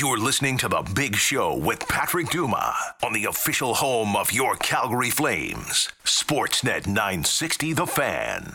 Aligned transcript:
You're 0.00 0.16
listening 0.16 0.56
to 0.58 0.66
The 0.66 0.82
Big 0.94 1.14
Show 1.14 1.58
with 1.58 1.86
Patrick 1.86 2.30
Dumas 2.30 2.74
on 3.02 3.12
the 3.12 3.26
official 3.26 3.74
home 3.74 4.16
of 4.16 4.32
your 4.32 4.56
Calgary 4.56 5.10
Flames, 5.10 5.92
Sportsnet 6.04 6.86
960 6.86 7.74
The 7.74 7.86
Fan. 7.86 8.54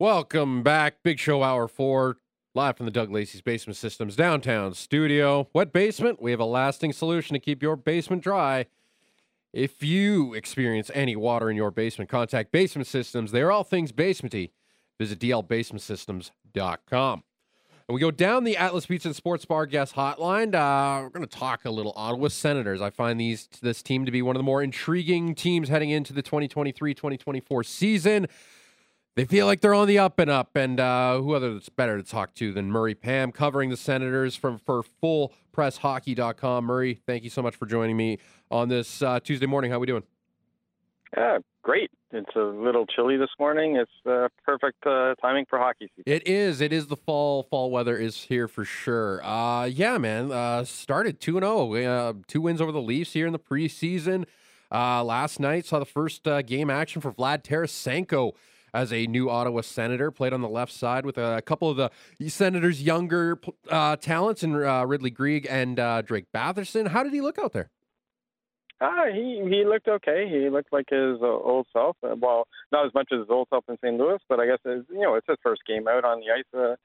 Welcome 0.00 0.64
back. 0.64 1.04
Big 1.04 1.20
Show 1.20 1.44
Hour 1.44 1.68
4, 1.68 2.16
live 2.52 2.76
from 2.76 2.86
the 2.86 2.90
Doug 2.90 3.12
Lacey's 3.12 3.42
Basement 3.42 3.76
Systems 3.76 4.16
downtown 4.16 4.74
studio. 4.74 5.48
What 5.52 5.72
basement? 5.72 6.20
We 6.20 6.32
have 6.32 6.40
a 6.40 6.44
lasting 6.44 6.94
solution 6.94 7.34
to 7.34 7.38
keep 7.38 7.62
your 7.62 7.76
basement 7.76 8.24
dry. 8.24 8.66
If 9.52 9.84
you 9.84 10.34
experience 10.34 10.90
any 10.94 11.14
water 11.14 11.48
in 11.48 11.56
your 11.56 11.70
basement, 11.70 12.10
contact 12.10 12.50
Basement 12.50 12.88
Systems. 12.88 13.30
They 13.30 13.42
are 13.42 13.52
all 13.52 13.62
things 13.62 13.92
basementy. 13.92 14.50
Visit 14.98 15.20
dlbasementsystems.com. 15.20 17.22
We 17.90 18.00
go 18.00 18.10
down 18.10 18.44
the 18.44 18.56
Atlas 18.56 18.86
Pizza 18.86 19.08
and 19.08 19.16
Sports 19.16 19.44
Bar 19.44 19.66
guest 19.66 19.94
hotline. 19.94 20.54
Uh, 20.54 21.02
we're 21.02 21.10
going 21.10 21.26
to 21.26 21.38
talk 21.38 21.66
a 21.66 21.70
little 21.70 21.92
Ottawa 21.96 22.28
Senators. 22.28 22.80
I 22.80 22.88
find 22.88 23.20
these 23.20 23.46
this 23.60 23.82
team 23.82 24.06
to 24.06 24.10
be 24.10 24.22
one 24.22 24.34
of 24.34 24.38
the 24.38 24.44
more 24.44 24.62
intriguing 24.62 25.34
teams 25.34 25.68
heading 25.68 25.90
into 25.90 26.14
the 26.14 26.22
2023-2024 26.22 27.66
season. 27.66 28.26
They 29.16 29.26
feel 29.26 29.44
like 29.44 29.60
they're 29.60 29.74
on 29.74 29.86
the 29.86 29.98
up 29.98 30.18
and 30.18 30.30
up, 30.30 30.56
and 30.56 30.80
uh, 30.80 31.18
who 31.18 31.34
other 31.34 31.52
that's 31.52 31.68
better 31.68 31.98
to 31.98 32.02
talk 32.02 32.34
to 32.36 32.52
than 32.52 32.72
Murray 32.72 32.94
Pam 32.94 33.30
covering 33.30 33.68
the 33.68 33.76
Senators 33.76 34.34
from 34.34 34.58
for 34.58 34.82
fullpresshockey.com. 35.02 36.64
Murray, 36.64 37.00
thank 37.06 37.22
you 37.22 37.30
so 37.30 37.42
much 37.42 37.54
for 37.54 37.66
joining 37.66 37.98
me 37.98 38.18
on 38.50 38.70
this 38.70 39.02
uh, 39.02 39.20
Tuesday 39.20 39.46
morning. 39.46 39.70
How 39.70 39.76
are 39.76 39.80
we 39.80 39.86
doing? 39.86 40.04
Yeah, 41.16 41.38
great. 41.62 41.90
It's 42.10 42.34
a 42.34 42.40
little 42.40 42.86
chilly 42.86 43.16
this 43.16 43.30
morning. 43.38 43.76
It's 43.76 43.90
uh, 44.04 44.28
perfect 44.44 44.84
uh, 44.86 45.14
timing 45.20 45.46
for 45.48 45.58
hockey 45.58 45.88
season. 45.96 46.12
It 46.12 46.26
is. 46.26 46.60
It 46.60 46.72
is 46.72 46.88
the 46.88 46.96
fall. 46.96 47.44
Fall 47.44 47.70
weather 47.70 47.96
is 47.96 48.22
here 48.22 48.48
for 48.48 48.64
sure. 48.64 49.24
Uh, 49.24 49.66
yeah, 49.66 49.96
man. 49.98 50.32
Uh, 50.32 50.64
started 50.64 51.20
two 51.20 51.36
and 51.36 51.44
zero. 51.44 51.74
Uh, 51.74 52.12
two 52.26 52.40
wins 52.40 52.60
over 52.60 52.72
the 52.72 52.82
Leafs 52.82 53.12
here 53.12 53.26
in 53.26 53.32
the 53.32 53.38
preseason. 53.38 54.24
Uh, 54.72 55.04
last 55.04 55.38
night 55.38 55.66
saw 55.66 55.78
the 55.78 55.84
first 55.84 56.26
uh, 56.26 56.42
game 56.42 56.68
action 56.68 57.00
for 57.00 57.12
Vlad 57.12 57.44
Tarasenko 57.44 58.32
as 58.72 58.92
a 58.92 59.06
new 59.06 59.30
Ottawa 59.30 59.60
Senator. 59.60 60.10
Played 60.10 60.32
on 60.32 60.40
the 60.40 60.48
left 60.48 60.72
side 60.72 61.06
with 61.06 61.16
a 61.16 61.42
couple 61.42 61.70
of 61.70 61.76
the 61.76 62.28
Senators' 62.28 62.82
younger 62.82 63.38
talents 64.00 64.42
in 64.42 64.54
Ridly 64.56 65.10
Greig 65.10 65.46
and 65.48 65.76
Drake 66.06 66.26
Batherson. 66.34 66.88
How 66.88 67.04
did 67.04 67.12
he 67.12 67.20
look 67.20 67.38
out 67.38 67.52
there? 67.52 67.70
Ah, 68.86 69.06
he 69.18 69.26
he 69.48 69.64
looked 69.64 69.88
okay. 69.88 70.20
He 70.28 70.50
looked 70.50 70.72
like 70.78 70.88
his 70.90 71.16
uh, 71.22 71.26
old 71.52 71.66
self. 71.72 71.96
Uh, 72.02 72.14
well, 72.24 72.46
not 72.70 72.84
as 72.86 72.92
much 72.92 73.08
as 73.12 73.20
his 73.20 73.30
old 73.30 73.48
self 73.48 73.64
in 73.68 73.76
St. 73.78 73.96
Louis, 73.96 74.18
but 74.28 74.38
I 74.40 74.46
guess 74.46 74.58
it's, 74.64 74.86
you 74.90 75.00
know 75.04 75.14
it's 75.14 75.26
his 75.26 75.38
first 75.42 75.62
game 75.66 75.88
out 75.88 76.04
on 76.04 76.20
the 76.20 76.30
ice 76.38 76.50
uh, 76.54 76.76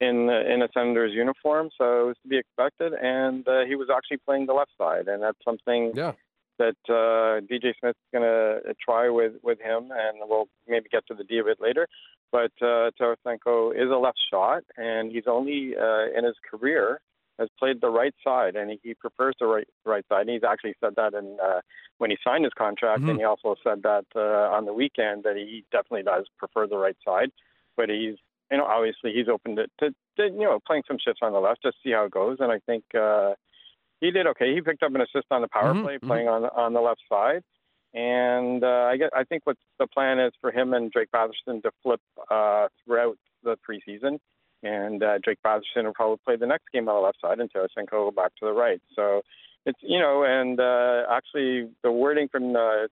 in 0.00 0.16
in 0.52 0.62
a 0.62 0.68
Senators 0.72 1.12
uniform, 1.12 1.68
so 1.76 1.84
it 2.02 2.06
was 2.06 2.16
to 2.22 2.28
be 2.28 2.38
expected. 2.38 2.92
And 2.94 3.46
uh, 3.46 3.64
he 3.68 3.74
was 3.74 3.88
actually 3.94 4.20
playing 4.26 4.46
the 4.46 4.54
left 4.54 4.72
side, 4.78 5.06
and 5.08 5.22
that's 5.22 5.42
something 5.44 5.92
Yeah. 5.94 6.12
that 6.58 6.80
uh, 6.88 7.40
DJ 7.50 7.74
Smith's 7.78 7.98
going 8.12 8.24
to 8.24 8.74
try 8.86 9.04
with 9.10 9.34
with 9.42 9.60
him, 9.60 9.90
and 10.02 10.14
we'll 10.30 10.48
maybe 10.66 10.88
get 10.90 11.06
to 11.08 11.14
the 11.14 11.24
D 11.24 11.38
a 11.40 11.44
bit 11.44 11.60
later. 11.60 11.86
But 12.32 12.52
uh, 12.62 12.90
Tarasenko 12.98 13.74
is 13.82 13.90
a 13.90 13.96
left 14.06 14.20
shot, 14.30 14.62
and 14.76 15.12
he's 15.12 15.28
only 15.36 15.76
uh, 15.76 16.06
in 16.16 16.24
his 16.24 16.38
career 16.50 17.00
has 17.38 17.48
played 17.58 17.80
the 17.80 17.90
right 17.90 18.14
side, 18.22 18.54
and 18.56 18.70
he, 18.70 18.80
he 18.82 18.94
prefers 18.94 19.34
the 19.40 19.46
right 19.46 19.68
right 19.84 20.04
side. 20.08 20.22
And 20.22 20.30
he's 20.30 20.44
actually 20.44 20.74
said 20.80 20.94
that 20.96 21.14
in 21.14 21.36
uh, 21.42 21.60
when 21.98 22.10
he 22.10 22.16
signed 22.22 22.44
his 22.44 22.52
contract, 22.52 23.02
Mhm. 23.02 23.10
and 23.10 23.18
he 23.18 23.24
also 23.24 23.56
said 23.62 23.82
that 23.82 24.04
uh, 24.14 24.54
on 24.56 24.64
the 24.64 24.72
weekend 24.72 25.24
that 25.24 25.36
he 25.36 25.64
definitely 25.72 26.02
does 26.04 26.26
prefer 26.38 26.66
the 26.66 26.76
right 26.76 26.96
side. 27.04 27.30
But 27.76 27.88
he's 27.88 28.16
you 28.50 28.58
know 28.58 28.64
obviously 28.66 29.12
he's 29.12 29.28
open 29.28 29.56
to, 29.56 29.66
to, 29.80 29.90
to 30.18 30.22
you 30.24 30.44
know 30.44 30.60
playing 30.66 30.84
some 30.86 30.98
shifts 30.98 31.20
on 31.22 31.32
the 31.32 31.40
left 31.40 31.62
just 31.62 31.78
see 31.82 31.92
how 31.92 32.04
it 32.04 32.10
goes. 32.12 32.38
And 32.40 32.52
I 32.52 32.60
think 32.66 32.84
uh, 32.94 33.34
he 34.00 34.10
did 34.10 34.26
okay. 34.28 34.54
He 34.54 34.60
picked 34.60 34.82
up 34.82 34.94
an 34.94 35.00
assist 35.00 35.26
on 35.30 35.42
the 35.42 35.48
power 35.48 35.74
Mhm, 35.74 35.82
play 35.82 35.96
mhm. 35.98 36.06
playing 36.06 36.28
on 36.28 36.44
on 36.46 36.72
the 36.72 36.80
left 36.80 37.02
side. 37.08 37.42
And 37.96 38.64
uh, 38.64 38.88
I 38.90 38.96
get, 38.96 39.10
I 39.14 39.22
think 39.22 39.46
what 39.46 39.56
the 39.78 39.86
plan 39.86 40.18
is 40.18 40.32
for 40.40 40.50
him 40.50 40.74
and 40.74 40.90
Drake 40.90 41.10
Batherson 41.12 41.62
to 41.62 41.70
flip 41.80 42.00
uh, 42.28 42.66
throughout 42.84 43.16
the 43.44 43.56
preseason, 43.64 44.18
and 44.64 45.02
uh, 45.02 45.18
Drake 45.22 45.38
Batherson 45.44 45.84
will 45.84 45.92
probably 45.94 46.18
play 46.24 46.36
the 46.36 46.46
next 46.46 46.64
game 46.72 46.88
on 46.88 46.94
the 46.96 47.00
left 47.00 47.20
side, 47.20 47.38
and 47.40 47.50
Tarasenko 47.52 47.92
will 47.92 48.10
go 48.10 48.22
back 48.22 48.32
to 48.40 48.46
the 48.46 48.52
right. 48.52 48.80
So 48.96 49.22
it's 49.66 49.78
you 49.82 49.98
know, 49.98 50.24
and 50.24 50.58
uh, 50.60 51.02
actually 51.10 51.70
the 51.82 51.92
wording 51.92 52.28
from 52.28 52.56
uh, 52.56 52.86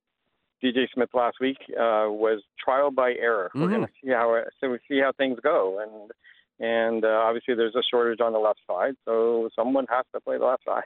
DJ 0.62 0.86
Smith 0.94 1.10
last 1.14 1.38
week 1.40 1.58
uh, 1.70 2.06
was 2.08 2.42
trial 2.62 2.90
by 2.90 3.12
error. 3.12 3.50
We're 3.54 3.62
Mhm. 3.66 3.70
going 3.70 3.86
to 3.86 3.92
see 4.02 4.10
how 4.10 4.42
so 4.60 4.70
we 4.70 4.78
see 4.88 5.00
how 5.00 5.12
things 5.12 5.38
go, 5.40 5.80
and 5.80 6.12
and 6.60 7.04
uh, 7.04 7.08
obviously 7.08 7.54
there's 7.54 7.74
a 7.74 7.82
shortage 7.90 8.20
on 8.20 8.32
the 8.32 8.38
left 8.38 8.60
side, 8.66 8.94
so 9.04 9.48
someone 9.56 9.86
has 9.90 10.04
to 10.14 10.20
play 10.20 10.38
the 10.38 10.44
left 10.44 10.64
side. 10.64 10.84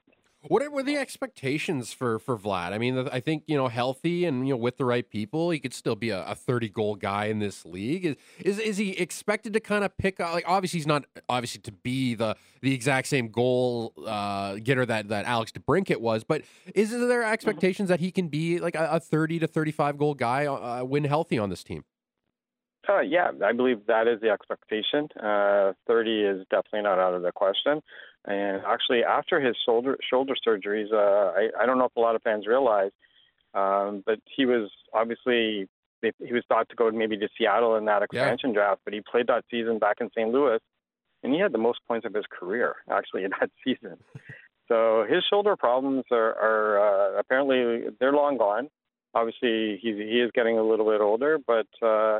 What 0.49 0.71
were 0.71 0.83
the 0.83 0.97
expectations 0.97 1.93
for 1.93 2.19
for 2.19 2.37
Vlad? 2.37 2.73
I 2.73 2.79
mean, 2.79 3.09
I 3.11 3.21
think 3.21 3.45
you 3.47 3.57
know, 3.57 3.69
healthy 3.69 4.25
and 4.25 4.47
you 4.47 4.55
know, 4.55 4.59
with 4.59 4.77
the 4.77 4.84
right 4.84 5.09
people, 5.09 5.51
he 5.51 5.59
could 5.59 5.75
still 5.75 5.97
be 5.97 6.11
a, 6.11 6.25
a 6.25 6.34
thirty 6.34 6.69
goal 6.69 6.95
guy 6.95 7.27
in 7.27 7.39
this 7.39 7.65
league. 7.65 8.05
Is, 8.05 8.17
is 8.41 8.59
is 8.59 8.77
he 8.77 8.93
expected 8.93 9.53
to 9.55 9.61
kind 9.61 9.84
of 9.84 9.97
pick 9.99 10.21
up? 10.21 10.33
Like, 10.33 10.45
obviously, 10.47 10.79
he's 10.79 10.87
not 10.87 11.05
obviously 11.29 11.61
to 11.62 11.73
be 11.73 12.15
the 12.15 12.37
the 12.62 12.75
exact 12.75 13.09
same 13.09 13.29
goal 13.29 13.93
uh, 14.07 14.57
getter 14.62 14.87
that 14.87 15.09
that 15.09 15.25
Alex 15.27 15.53
DeBrincat 15.53 15.99
was, 15.99 16.25
but 16.25 16.43
is 16.75 16.91
there 16.91 17.23
expectations 17.23 17.89
that 17.89 18.01
he 18.01 18.11
can 18.11 18.28
be 18.28 18.59
like 18.59 18.75
a, 18.75 18.89
a 18.93 19.01
thirty 19.01 19.39
to 19.39 19.47
thirty 19.47 19.73
five 19.73 19.99
goal 19.99 20.15
guy 20.15 20.47
uh, 20.47 20.84
when 20.84 21.05
healthy 21.05 21.39
on 21.39 21.51
this 21.51 21.65
team? 21.65 21.84
Uh, 22.89 23.01
yeah, 23.01 23.31
I 23.45 23.53
believe 23.53 23.87
that 23.87 24.07
is 24.07 24.21
the 24.21 24.31
expectation. 24.31 25.09
Uh, 25.21 25.73
30 25.87 26.23
is 26.23 26.47
definitely 26.51 26.83
not 26.83 26.99
out 26.99 27.15
of 27.15 27.23
the 27.23 27.33
question. 27.33 27.83
And 28.27 28.63
actually, 28.67 29.05
after 29.05 29.41
his 29.41 29.57
shoulder 29.65 29.97
shoulder 30.09 30.35
surgeries, 30.47 30.93
uh, 30.93 31.33
I, 31.33 31.63
I 31.63 31.67
don't 31.67 31.79
know 31.79 31.85
if 31.85 31.97
a 31.97 32.01
lot 32.01 32.17
of 32.17 32.23
fans 32.23 32.47
realize, 32.47 32.91
um, 33.55 34.03
but 34.05 34.19
he 34.37 34.47
was 34.47 34.71
obviously 34.93 35.69
he 36.03 36.33
was 36.33 36.43
thought 36.49 36.69
to 36.69 36.77
go 36.77 36.91
maybe 36.91 37.17
to 37.17 37.29
Seattle 37.39 37.77
in 37.77 37.85
that 37.87 38.03
expansion 38.03 38.53
draft, 38.53 38.81
but 38.85 38.95
he 38.95 39.01
played 39.01 39.29
that 39.29 39.45
season 39.51 39.79
back 39.79 39.97
in 40.01 40.11
St. 40.11 40.31
Louis, 40.31 40.59
and 41.23 41.33
he 41.33 41.41
had 41.41 41.53
the 41.53 41.59
most 41.59 41.81
points 41.89 42.07
of 42.07 42.15
his 42.15 42.25
career 42.31 42.77
actually 42.91 43.25
in 43.25 43.31
that 43.41 43.51
season. 43.65 43.97
So 44.69 45.05
his 45.09 45.25
shoulder 45.31 45.57
problems 45.57 46.05
are, 46.11 46.35
are 46.35 47.17
uh, 47.17 47.21
apparently 47.21 47.91
they're 48.01 48.13
long 48.13 48.37
gone. 48.37 48.69
Obviously, 49.15 49.79
he's, 49.81 49.97
he 49.97 50.21
is 50.21 50.31
getting 50.35 50.59
a 50.59 50.63
little 50.63 50.91
bit 50.91 51.01
older, 51.01 51.39
but 51.39 51.69
uh, 51.83 52.19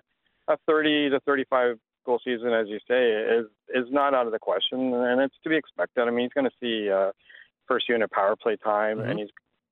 a 0.49 0.57
30 0.67 1.11
to 1.11 1.21
35 1.21 1.79
goal 2.07 2.21
season, 2.25 2.53
as 2.55 2.69
you 2.69 2.79
say, 2.89 3.11
is 3.11 3.47
is 3.75 3.91
not 3.93 4.15
out 4.15 4.27
of 4.27 4.33
the 4.33 4.39
question, 4.39 4.95
and 4.95 5.21
it's 5.21 5.35
to 5.43 5.49
be 5.51 5.57
expected. 5.57 6.03
I 6.07 6.11
mean, 6.11 6.25
he's 6.25 6.33
going 6.33 6.49
to 6.51 6.57
see 6.61 6.91
uh, 6.91 7.11
first 7.69 7.89
unit 7.89 8.11
power 8.11 8.37
play 8.37 8.57
time, 8.57 8.99
Mhm. 8.99 9.11
and 9.11 9.19
he's 9.19 9.29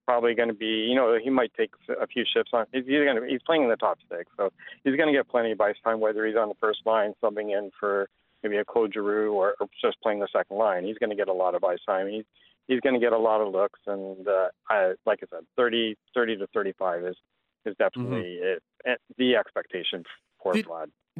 probably 0.06 0.34
going 0.34 0.49
to 0.49 0.55
be, 0.55 0.84
you 0.91 0.95
know, 0.95 1.17
he 1.17 1.31
might 1.31 1.53
take 1.55 1.71
a 1.99 2.06
few 2.06 2.25
shifts 2.31 2.50
on. 2.53 2.67
He's 2.72 2.84
going 2.84 3.17
to 3.17 3.27
he's 3.27 3.41
playing 3.43 3.62
in 3.62 3.71
the 3.71 3.77
top 3.77 3.99
six, 4.11 4.31
so 4.37 4.50
he's 4.84 4.97
going 4.97 5.06
to 5.06 5.19
get 5.19 5.28
plenty 5.28 5.53
of 5.53 5.61
ice 5.61 5.77
time, 5.83 5.99
whether 6.00 6.27
he's 6.27 6.37
on 6.37 6.49
the 6.50 6.55
first 6.61 6.81
line 6.84 7.15
subbing 7.22 7.56
in 7.56 7.71
for 7.81 8.09
maybe 8.43 8.59
a 8.59 8.65
Claude 8.65 8.93
Giroux 8.93 9.33
or, 9.33 9.55
or 9.61 9.66
just 9.81 9.99
playing 10.03 10.21
the 10.21 10.28
second 10.31 10.59
line. 10.59 10.84
He's 10.84 10.99
going 10.99 11.09
to 11.11 11.16
get 11.16 11.28
a 11.28 11.33
lot 11.33 11.55
of 11.55 11.65
ice 11.65 11.78
time. 11.87 12.09
He's 12.09 12.25
he's 12.69 12.81
going 12.81 12.95
to 12.95 13.01
get 13.01 13.12
a 13.15 13.19
lot 13.19 13.41
of 13.41 13.53
looks, 13.53 13.81
and 13.87 14.27
uh, 14.28 14.49
I, 14.69 14.93
like 15.06 15.21
I 15.22 15.27
said, 15.37 15.45
30, 15.56 15.97
30 16.15 16.37
to 16.39 16.47
35 16.49 17.05
is 17.05 17.16
is 17.65 17.75
definitely 17.78 18.34
it, 18.43 18.62
it, 18.84 19.01
the 19.16 19.37
expectation 19.37 20.05
for 20.44 20.53
Did-. 20.53 20.66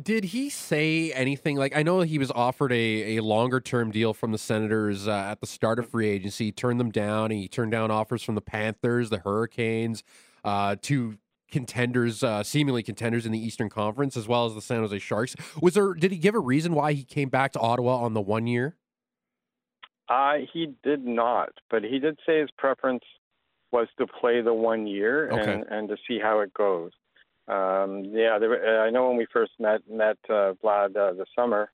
Did 0.01 0.25
he 0.25 0.51
say 0.51 1.13
anything 1.13 1.57
like 1.57 1.77
I 1.77 1.83
know 1.85 2.01
he 2.01 2.19
was 2.19 2.31
offered 2.33 2.73
a, 2.73 3.17
a 3.17 3.23
longer 3.23 3.61
term 3.61 3.91
deal 3.93 4.13
from 4.13 4.33
the 4.33 4.39
Senators 4.39 5.07
uh, 5.07 5.13
at 5.13 5.41
the 5.41 5.47
start 5.47 5.79
of 5.79 5.89
free 5.89 6.09
agency, 6.09 6.47
he 6.47 6.53
turned 6.53 6.81
them 6.81 6.91
down. 6.91 7.31
He 7.31 7.47
turned 7.49 7.71
down 7.71 7.91
offers 7.91 8.23
from 8.23 8.35
the 8.35 8.41
Panthers, 8.41 9.11
the 9.11 9.19
Hurricanes, 9.19 10.03
uh, 10.43 10.75
two 10.83 11.19
contenders, 11.49 12.25
uh, 12.25 12.43
seemingly 12.43 12.83
contenders 12.83 13.25
in 13.25 13.31
the 13.31 13.39
Eastern 13.39 13.69
Conference, 13.71 14.17
as 14.17 14.27
well 14.27 14.47
as 14.47 14.55
the 14.55 14.61
San 14.61 14.81
Jose 14.81 14.99
Sharks. 14.99 15.37
Was 15.63 15.75
there? 15.75 15.95
Did 15.95 16.11
he 16.11 16.19
give 16.19 16.35
a 16.35 16.41
reason 16.41 16.75
why 16.75 16.93
he 16.93 17.05
came 17.05 17.29
back 17.29 17.53
to 17.53 17.61
Ottawa 17.61 17.99
on 17.99 18.15
the 18.15 18.21
one 18.21 18.49
year? 18.49 18.77
Uh, 20.09 20.39
he 20.53 20.75
did 20.83 21.05
not, 21.05 21.51
but 21.71 21.85
he 21.85 22.01
did 22.01 22.19
say 22.27 22.41
his 22.41 22.51
preference 22.59 23.05
was 23.71 23.87
to 23.99 24.07
play 24.07 24.43
the 24.43 24.53
one 24.53 24.87
year 24.87 25.31
Okay. 25.31 25.53
and, 25.53 25.65
and 25.71 25.89
to 25.89 25.97
see 26.07 26.19
how 26.21 26.41
it 26.41 26.53
goes. 26.53 26.91
Um, 27.47 28.05
yeah, 28.07 28.39
there, 28.39 28.81
uh, 28.83 28.87
I 28.87 28.91
know 28.91 29.09
when 29.09 29.17
we 29.17 29.27
first 29.33 29.53
met 29.59 29.81
met 29.91 30.17
uh, 30.31 30.55
Vlad 30.63 30.97
uh, 30.97 31.13
this 31.13 31.29
summer 31.37 31.71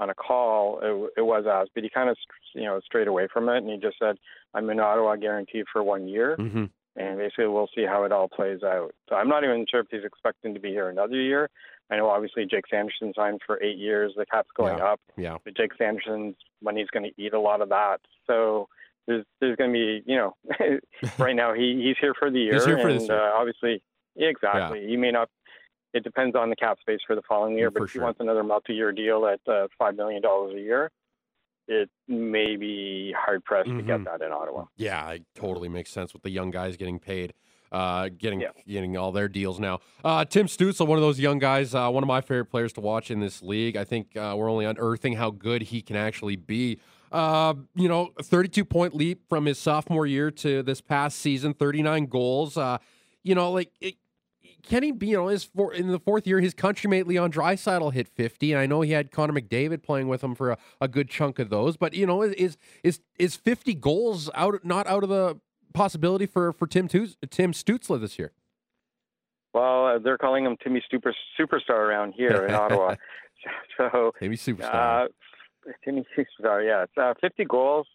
on 0.00 0.10
a 0.10 0.14
call, 0.14 0.80
it, 0.82 1.20
it 1.20 1.22
was 1.22 1.44
asked, 1.48 1.70
but 1.74 1.84
he 1.84 1.90
kind 1.90 2.10
of 2.10 2.16
you 2.54 2.64
know 2.64 2.80
strayed 2.84 3.06
away 3.08 3.28
from 3.32 3.48
it, 3.48 3.58
and 3.58 3.70
he 3.70 3.76
just 3.76 3.98
said, 3.98 4.16
"I'm 4.54 4.68
in 4.70 4.80
Ottawa 4.80 5.16
guaranteed 5.16 5.66
for 5.72 5.82
one 5.82 6.08
year." 6.08 6.36
Mm-hmm. 6.38 6.64
and 6.96 7.18
basically 7.18 7.46
we'll 7.46 7.68
see 7.74 7.84
how 7.84 8.04
it 8.04 8.12
all 8.12 8.28
plays 8.28 8.62
out. 8.64 8.92
So 9.08 9.14
I'm 9.14 9.28
not 9.28 9.44
even 9.44 9.64
sure 9.70 9.80
if 9.80 9.86
he's 9.90 10.04
expecting 10.04 10.54
to 10.54 10.60
be 10.60 10.70
here 10.70 10.88
another 10.88 11.16
year. 11.20 11.48
I 11.90 11.96
know 11.96 12.08
obviously 12.08 12.46
Jake 12.46 12.64
Sanderson 12.70 13.12
signed 13.14 13.40
for 13.46 13.62
eight 13.62 13.76
years. 13.78 14.12
The 14.16 14.26
cap's 14.26 14.48
going 14.56 14.78
Yeah. 14.78 14.84
up. 14.84 15.00
Yeah. 15.16 15.36
But 15.44 15.56
Jake 15.56 15.72
Sanderson's 15.78 16.36
money's 16.62 16.88
going 16.88 17.04
to 17.04 17.22
eat 17.22 17.32
a 17.34 17.40
lot 17.40 17.60
of 17.60 17.68
that. 17.68 17.98
So 18.26 18.68
there's 19.06 19.24
there's 19.40 19.56
going 19.56 19.70
to 19.70 19.74
be 19.74 20.02
you 20.06 20.16
know 20.16 20.36
right 21.18 21.36
now 21.36 21.54
he 21.54 21.80
he's 21.84 21.96
here 22.00 22.14
for 22.18 22.30
the 22.30 22.40
year. 22.40 22.54
He's 22.54 22.64
here 22.64 22.78
for 22.78 22.88
and, 22.88 23.00
this 23.00 23.08
year. 23.08 23.20
Uh, 23.20 23.38
obviously, 23.38 23.82
yeah, 24.14 24.28
exactly. 24.28 24.86
He 24.86 24.96
may 24.96 25.10
not. 25.10 25.28
It 25.94 26.04
depends 26.04 26.34
on 26.34 26.48
the 26.48 26.56
cap 26.56 26.78
space 26.80 27.00
for 27.06 27.14
the 27.14 27.22
following 27.28 27.56
year. 27.58 27.70
For 27.70 27.80
but 27.80 27.84
if 27.84 27.90
sure. 27.90 28.02
he 28.02 28.04
wants 28.04 28.20
another 28.20 28.42
multi-year 28.42 28.92
deal 28.92 29.26
at 29.26 29.40
uh, 29.52 29.68
five 29.78 29.94
million 29.94 30.22
dollars 30.22 30.54
a 30.54 30.60
year, 30.60 30.90
it 31.68 31.90
may 32.08 32.56
be 32.56 33.14
hard 33.16 33.44
pressed 33.44 33.68
to 33.68 33.74
Mhm. 33.74 33.86
get 33.86 34.04
that 34.04 34.22
in 34.22 34.32
Ottawa. 34.32 34.64
Yeah, 34.76 35.10
it 35.12 35.24
totally 35.34 35.68
makes 35.68 35.90
sense 35.90 36.12
with 36.12 36.22
the 36.22 36.30
young 36.30 36.50
guys 36.50 36.76
getting 36.78 36.98
paid, 36.98 37.34
uh, 37.70 38.08
getting 38.16 38.40
Yeah. 38.40 38.52
getting 38.66 38.96
all 38.96 39.12
their 39.12 39.28
deals 39.28 39.60
now. 39.60 39.80
Uh, 40.02 40.24
Tim 40.24 40.46
Stützle, 40.46 40.86
one 40.86 40.96
of 40.98 41.02
those 41.02 41.20
young 41.20 41.38
guys, 41.38 41.74
uh, 41.74 41.90
one 41.90 42.02
of 42.02 42.08
my 42.08 42.20
favorite 42.22 42.46
players 42.46 42.72
to 42.74 42.80
watch 42.80 43.10
in 43.10 43.20
this 43.20 43.42
league. 43.42 43.76
I 43.76 43.84
think 43.84 44.16
uh, 44.16 44.34
we're 44.36 44.50
only 44.50 44.64
unearthing 44.64 45.14
how 45.14 45.30
good 45.30 45.62
he 45.62 45.82
can 45.82 45.96
actually 45.96 46.36
be. 46.36 46.78
Uh, 47.12 47.52
you 47.74 47.88
know, 47.88 48.12
a 48.18 48.22
32 48.22 48.64
point 48.64 48.94
leap 48.94 49.28
from 49.28 49.44
his 49.44 49.58
sophomore 49.58 50.06
year 50.06 50.30
to 50.30 50.62
this 50.62 50.80
past 50.80 51.18
season, 51.18 51.52
39 51.52 52.06
goals. 52.06 52.56
Uh, 52.56 52.78
you 53.22 53.34
know, 53.34 53.52
like 53.52 53.70
it, 53.80 53.96
can 54.62 54.82
he 54.82 54.92
be? 54.92 55.08
You 55.08 55.16
know, 55.18 55.26
his 55.28 55.44
four, 55.44 55.72
in 55.74 55.88
the 55.88 55.98
fourth 55.98 56.26
year, 56.26 56.40
his 56.40 56.54
countrymate 56.54 57.06
Leon 57.06 57.32
Draisaitl 57.32 57.92
hit 57.92 58.08
50, 58.08 58.52
and 58.52 58.60
I 58.60 58.66
know 58.66 58.80
he 58.80 58.92
had 58.92 59.10
Connor 59.10 59.32
McDavid 59.32 59.82
playing 59.82 60.08
with 60.08 60.22
him 60.22 60.34
for 60.34 60.50
a, 60.52 60.58
a 60.80 60.88
good 60.88 61.08
chunk 61.10 61.38
of 61.38 61.50
those. 61.50 61.76
But 61.76 61.94
you 61.94 62.06
know, 62.06 62.22
is 62.22 62.56
is 62.84 63.00
is 63.18 63.36
50 63.36 63.74
goals 63.74 64.30
out 64.34 64.64
not 64.64 64.86
out 64.86 65.02
of 65.02 65.08
the 65.08 65.38
possibility 65.74 66.26
for 66.26 66.52
for 66.52 66.66
Tim 66.66 66.86
Tuz, 66.88 67.16
Tim 67.30 67.52
Stützle 67.52 68.00
this 68.00 68.18
year? 68.18 68.32
Well, 69.54 69.86
uh, 69.86 69.98
they're 69.98 70.16
calling 70.18 70.44
him 70.46 70.56
Timmy 70.62 70.82
Super 70.90 71.14
Superstar 71.38 71.70
around 71.76 72.12
here 72.16 72.46
in 72.46 72.54
Ottawa. 72.54 72.94
So 73.76 74.12
Maybe 74.20 74.36
superstar. 74.36 75.06
uh, 75.06 75.08
Timmy 75.84 76.04
Superstar, 76.16 76.64
yeah, 76.64 76.84
it's 76.84 76.92
uh, 76.96 77.12
50 77.20 77.44
goals. 77.46 77.88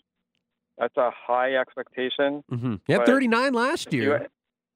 That's 0.77 0.97
a 0.97 1.09
high 1.09 1.55
expectation. 1.55 2.43
mm-hmm. 2.51 2.75
He 2.85 2.91
had 2.91 3.05
39 3.05 3.53
last 3.53 3.87
If 3.87 3.93
you- 3.93 4.01
year. 4.01 4.27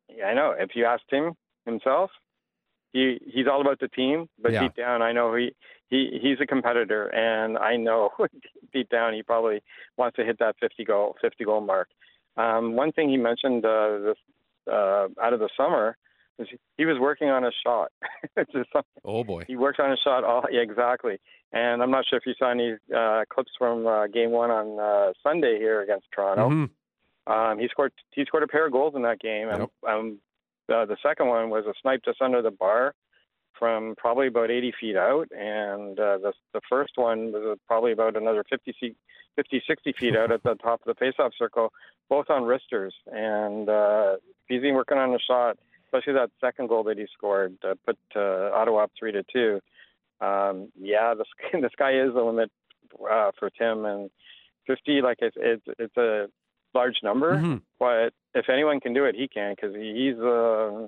yeah, 0.07 0.27
I 0.27 0.33
know. 0.33 0.55
If 0.57 0.69
you 0.75 0.85
asked 0.85 1.11
him 1.11 1.33
himself, 1.65 2.11
he 2.93 3.19
he's 3.25 3.47
all 3.47 3.61
about 3.61 3.79
the 3.79 3.87
team, 3.87 4.27
but 4.41 4.51
Yeah. 4.51 4.61
deep 4.63 4.75
down, 4.75 5.01
I 5.01 5.11
know 5.11 5.35
he 5.35 5.53
he 5.89 6.19
he's 6.21 6.39
a 6.41 6.45
competitor, 6.45 7.07
and 7.07 7.57
I 7.57 7.75
know 7.77 8.11
deep 8.73 8.89
down 8.89 9.13
he 9.13 9.23
probably 9.23 9.61
wants 9.97 10.15
to 10.17 10.25
hit 10.25 10.39
that 10.39 10.55
50 10.59 10.83
goal 10.85 11.15
50 11.21 11.43
goal 11.45 11.61
mark. 11.61 11.89
Um, 12.37 12.75
one 12.75 12.91
thing 12.91 13.09
he 13.09 13.17
mentioned 13.17 13.65
uh, 13.65 13.97
this 13.99 14.17
uh, 14.71 15.07
out 15.21 15.33
of 15.33 15.39
the 15.39 15.49
summer 15.57 15.97
is 16.39 16.47
he 16.77 16.85
was 16.85 16.97
working 16.99 17.29
on 17.29 17.43
a 17.43 17.51
shot. 17.65 17.91
it's 18.37 18.51
just 18.51 18.71
something 18.71 19.01
Oh 19.03 19.23
boy. 19.23 19.43
he 19.47 19.55
worked 19.55 19.79
on 19.79 19.91
a 19.91 19.97
shot 19.97 20.23
all 20.23 20.43
yeah, 20.51 20.61
exactly. 20.61 21.19
And 21.53 21.83
I'm 21.83 21.91
not 21.91 22.05
sure 22.07 22.17
if 22.17 22.25
you 22.25 22.33
saw 22.39 22.49
any 22.51 22.77
uh, 22.95 23.23
clips 23.29 23.51
from 23.57 23.85
uh, 23.85 24.07
Game 24.07 24.31
One 24.31 24.49
on 24.51 24.79
uh, 24.79 25.11
Sunday 25.21 25.57
here 25.59 25.81
against 25.81 26.07
Toronto. 26.15 26.49
Mhm. 26.49 26.69
Um, 27.27 27.59
he 27.59 27.67
scored 27.67 27.91
he 28.11 28.23
scored 28.25 28.43
a 28.43 28.47
pair 28.47 28.65
of 28.65 28.71
goals 28.71 28.95
in 28.95 29.01
that 29.03 29.19
game. 29.19 29.47
Yep. 29.49 29.69
um, 29.87 30.19
uh, 30.69 30.85
the 30.85 30.97
second 31.01 31.27
one 31.27 31.49
was 31.49 31.65
a 31.65 31.73
snipe 31.81 32.01
just 32.03 32.21
under 32.21 32.41
the 32.41 32.51
bar 32.51 32.93
from 33.57 33.95
probably 33.97 34.27
about 34.27 34.49
80 34.49 34.73
feet 34.79 34.95
out, 34.95 35.27
and 35.31 35.99
uh, 35.99 36.17
the 36.17 36.33
the 36.53 36.61
first 36.69 36.93
one 36.95 37.31
was 37.31 37.57
probably 37.67 37.91
about 37.91 38.17
another 38.17 38.43
50, 38.49 38.73
feet, 38.79 38.97
50 39.35 39.61
60 39.67 39.93
feet 39.93 40.15
out 40.15 40.31
at 40.31 40.41
the 40.43 40.55
top 40.55 40.81
of 40.85 40.95
the 40.95 41.05
faceoff 41.05 41.31
circle, 41.37 41.71
both 42.09 42.29
on 42.29 42.43
wristers. 42.43 42.93
And 43.11 43.69
uh, 43.69 44.15
he's 44.47 44.61
been 44.61 44.73
working 44.75 44.97
on 44.97 45.13
a 45.13 45.19
shot, 45.19 45.57
especially 45.85 46.13
that 46.13 46.31
second 46.39 46.69
goal 46.69 46.83
that 46.85 46.97
he 46.97 47.05
scored, 47.15 47.57
uh, 47.63 47.75
put 47.85 47.97
uh, 48.15 48.51
Ottawa 48.53 48.83
up 48.85 48.91
three 48.97 49.11
to 49.11 49.23
two. 49.31 49.59
Um, 50.21 50.69
yeah, 50.79 51.13
the 51.13 51.25
sky, 51.37 51.59
the 51.61 51.69
sky 51.71 51.99
is 51.99 52.13
the 52.13 52.21
limit 52.21 52.51
uh, 53.09 53.31
for 53.37 53.49
Tim, 53.49 53.85
and 53.85 54.09
50, 54.67 55.01
like 55.01 55.17
it's 55.21 55.37
it's 55.39 55.63
it's 55.77 55.97
a 55.97 56.27
large 56.73 56.97
number. 57.03 57.35
Mhm. 57.35 57.61
But 57.79 58.13
if 58.33 58.49
anyone 58.49 58.79
can 58.79 58.93
do 58.93 59.05
it, 59.05 59.15
he 59.15 59.27
can 59.27 59.53
because 59.55 59.75
he's 59.75 60.17
uh, 60.19 60.87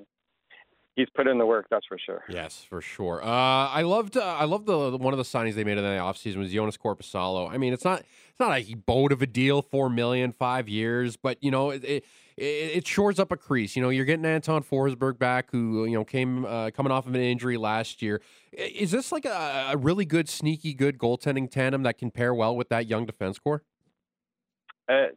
he's 0.96 1.08
put 1.16 1.28
in 1.28 1.38
the 1.38 1.46
work. 1.46 1.68
That's 1.70 1.86
for 1.88 1.98
sure. 2.04 2.24
Yes, 2.30 2.66
for 2.68 2.82
sure. 2.82 3.24
Uh, 3.24 3.28
I 3.28 3.82
loved. 3.82 4.18
Uh, 4.18 4.22
I 4.24 4.46
loved 4.46 4.66
the, 4.66 4.92
the- 4.92 4.98
one 4.98 5.14
of 5.14 5.18
the 5.18 5.24
signings 5.24 5.56
they 5.56 5.64
made 5.64 5.78
in 5.78 5.84
the 5.84 5.90
offseason 5.90 6.38
was 6.38 6.54
Joonas 6.54 6.78
Korpisalo. 6.78 7.50
I 7.52 7.58
mean, 7.58 7.74
it's 7.74 7.86
not 7.86 8.00
it's 8.02 8.40
not 8.40 8.58
a 8.58 8.74
boat 8.76 9.12
of 9.12 9.22
a 9.22 9.28
deal, 9.28 9.62
four 9.62 9.90
million, 9.90 10.32
five 10.32 10.68
years, 10.70 11.18
but 11.18 11.38
you 11.44 11.52
know 11.52 11.70
it. 11.72 11.84
it 11.84 12.06
it 12.36 12.88
shores 12.88 13.20
up 13.20 13.32
a 13.32 13.38
crease. 13.38 13.76
You 13.76 13.84
know, 13.84 13.90
you're 13.90 14.06
getting 14.06 14.26
Anton 14.26 14.64
Forsberg 14.64 15.20
back, 15.20 15.52
who 15.52 15.86
you 15.86 15.94
know 15.94 16.04
came 16.04 16.46
uh, 16.46 16.72
coming 16.72 16.92
off 16.92 17.06
of 17.06 17.14
an 17.14 17.22
injury 17.22 17.58
last 17.58 18.02
year. 18.02 18.22
Is 18.52 18.90
this 18.90 19.12
like 19.12 19.26
a, 19.26 19.68
a 19.74 19.78
really 19.78 20.04
good, 20.04 20.28
sneaky 20.28 20.74
good 20.74 20.98
goaltending 20.98 21.52
tandem 21.52 21.84
that 21.84 22.00
can 22.00 22.10
pair 22.10 22.34
well 22.34 22.56
with 22.56 22.70
that 22.70 22.88
young 22.88 23.06
defense 23.06 23.38
core? 23.38 23.62
Uh, 24.90 25.10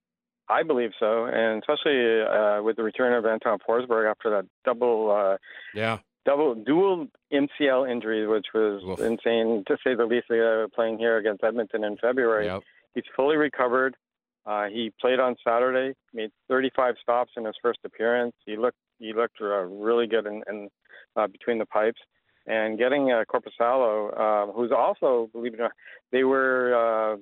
I 0.49 0.63
believe 0.63 0.91
so, 0.99 1.25
and 1.25 1.63
especially 1.63 2.23
uh, 2.23 2.63
with 2.63 2.77
the 2.77 2.83
return 2.83 3.13
of 3.13 3.27
Anton 3.27 3.59
Forsberg 3.69 4.11
after 4.11 4.31
that 4.31 4.47
double 4.65 5.11
uh, 5.11 5.37
Yeah, 5.75 5.99
double 6.25 6.55
dual 6.55 7.09
MCL 7.33 7.91
injury, 7.91 8.27
which 8.27 8.47
was 8.55 8.83
Oof. 8.85 9.01
insane 9.01 9.65
to 9.67 9.77
say 9.85 9.95
the 9.95 10.07
least. 10.07 10.31
Uh, 10.31 10.69
playing 10.75 10.99
here 10.99 11.17
against 11.17 11.43
Edmonton 11.43 11.85
in 11.85 11.97
February, 11.97 12.47
yep. 12.47 12.63
he's 12.95 13.05
fully 13.17 13.37
recovered. 13.37 13.97
Uh, 14.45 14.67
he 14.67 14.93
played 15.01 15.19
on 15.19 15.35
Saturday, 15.43 15.95
made 16.15 16.31
35 16.49 16.95
stops 17.03 17.33
in 17.37 17.45
his 17.45 17.57
first 17.61 17.81
appearance. 17.85 18.33
He 18.45 18.57
looked 18.57 18.79
he 18.99 19.13
looked 19.13 19.41
uh, 19.41 19.63
really 19.63 20.07
good 20.07 20.27
in, 20.27 20.43
in 20.49 20.69
uh, 21.17 21.27
between 21.27 21.59
the 21.59 21.67
pipes. 21.67 22.01
And 22.47 22.79
getting 22.79 23.11
uh, 23.11 23.25
Korpisalo, 23.29 24.13
uh, 24.17 24.53
who's 24.53 24.71
also, 24.71 25.29
believe 25.33 25.55
it 25.55 25.61
or 25.61 25.65
not, 25.65 25.73
they 26.13 26.23
were 26.23 27.17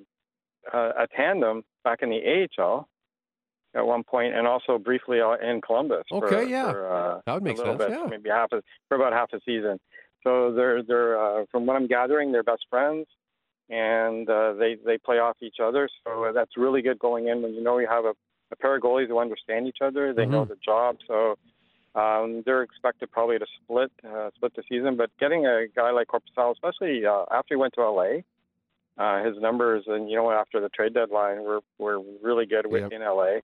uh, 0.71 0.75
uh, 0.75 0.91
a 0.99 1.07
tandem 1.15 1.63
back 1.83 1.99
in 2.03 2.09
the 2.09 2.47
AHL 2.59 2.87
at 3.75 3.85
one 3.85 4.03
point, 4.03 4.33
and 4.33 4.47
also 4.47 4.77
briefly 4.77 5.19
uh, 5.21 5.33
in 5.33 5.61
Columbus. 5.61 6.03
for- 6.09 6.25
Okay, 6.25 6.49
yeah. 6.49 6.71
for, 6.71 6.87
uh, 6.91 7.21
That 7.25 7.33
would 7.35 7.43
make 7.43 7.57
sense, 7.57 7.77
Bit, 7.77 7.89
yeah. 7.91 8.07
maybe 8.09 8.29
half 8.29 8.51
a, 8.53 8.63
for 8.87 8.95
about 8.95 9.13
half 9.13 9.31
a 9.33 9.39
season. 9.45 9.79
So 10.23 10.51
they're 10.53 10.81
they're 10.81 11.19
uh, 11.21 11.45
from 11.51 11.65
what 11.67 11.75
I'm 11.75 11.87
gathering, 11.87 12.31
they're 12.31 12.41
best 12.43 12.65
friends 12.69 13.05
and 13.69 14.29
uh, 14.29 14.53
they 14.53 14.77
they 14.85 14.97
play 14.97 15.17
off 15.19 15.37
each 15.41 15.57
other. 15.61 15.89
So 16.03 16.31
that's 16.33 16.51
really 16.57 16.81
good 16.81 16.99
going 16.99 17.27
in 17.27 17.41
when 17.41 17.53
you 17.53 17.61
know 17.63 17.77
you 17.79 17.87
have 17.87 18.05
a, 18.05 18.13
a 18.51 18.55
pair 18.55 18.75
of 18.75 18.81
goalies 18.83 19.07
who 19.07 19.19
understand 19.19 19.67
each 19.67 19.79
other. 19.81 20.13
They 20.13 20.25
know 20.25 20.45
Mhm. 20.45 20.49
the 20.49 20.55
job, 20.63 20.97
so 21.07 21.35
um, 21.99 22.43
they're 22.45 22.61
expected 22.63 23.11
probably 23.11 23.37
to 23.39 23.45
split 23.63 23.91
uh, 24.07 24.29
split 24.35 24.55
the 24.55 24.63
season. 24.69 24.95
But 24.97 25.09
getting 25.19 25.45
a 25.45 25.65
guy 25.75 25.91
like 25.91 26.07
Corpusal, 26.07 26.51
especially 26.53 27.05
uh, 27.05 27.25
after 27.31 27.55
he 27.55 27.57
went 27.57 27.73
to 27.75 27.81
LA, 27.89 28.21
uh, 28.97 29.23
his 29.23 29.37
numbers 29.39 29.83
and 29.87 30.09
you 30.09 30.15
know 30.15 30.31
after 30.31 30.59
the 30.59 30.69
trade 30.69 30.93
deadline 30.93 31.43
were 31.43 31.59
were 31.77 31.99
really 32.23 32.45
good 32.45 32.65
with 32.67 32.81
Yep. 32.83 32.91
in 32.93 33.01
LA, 33.01 33.39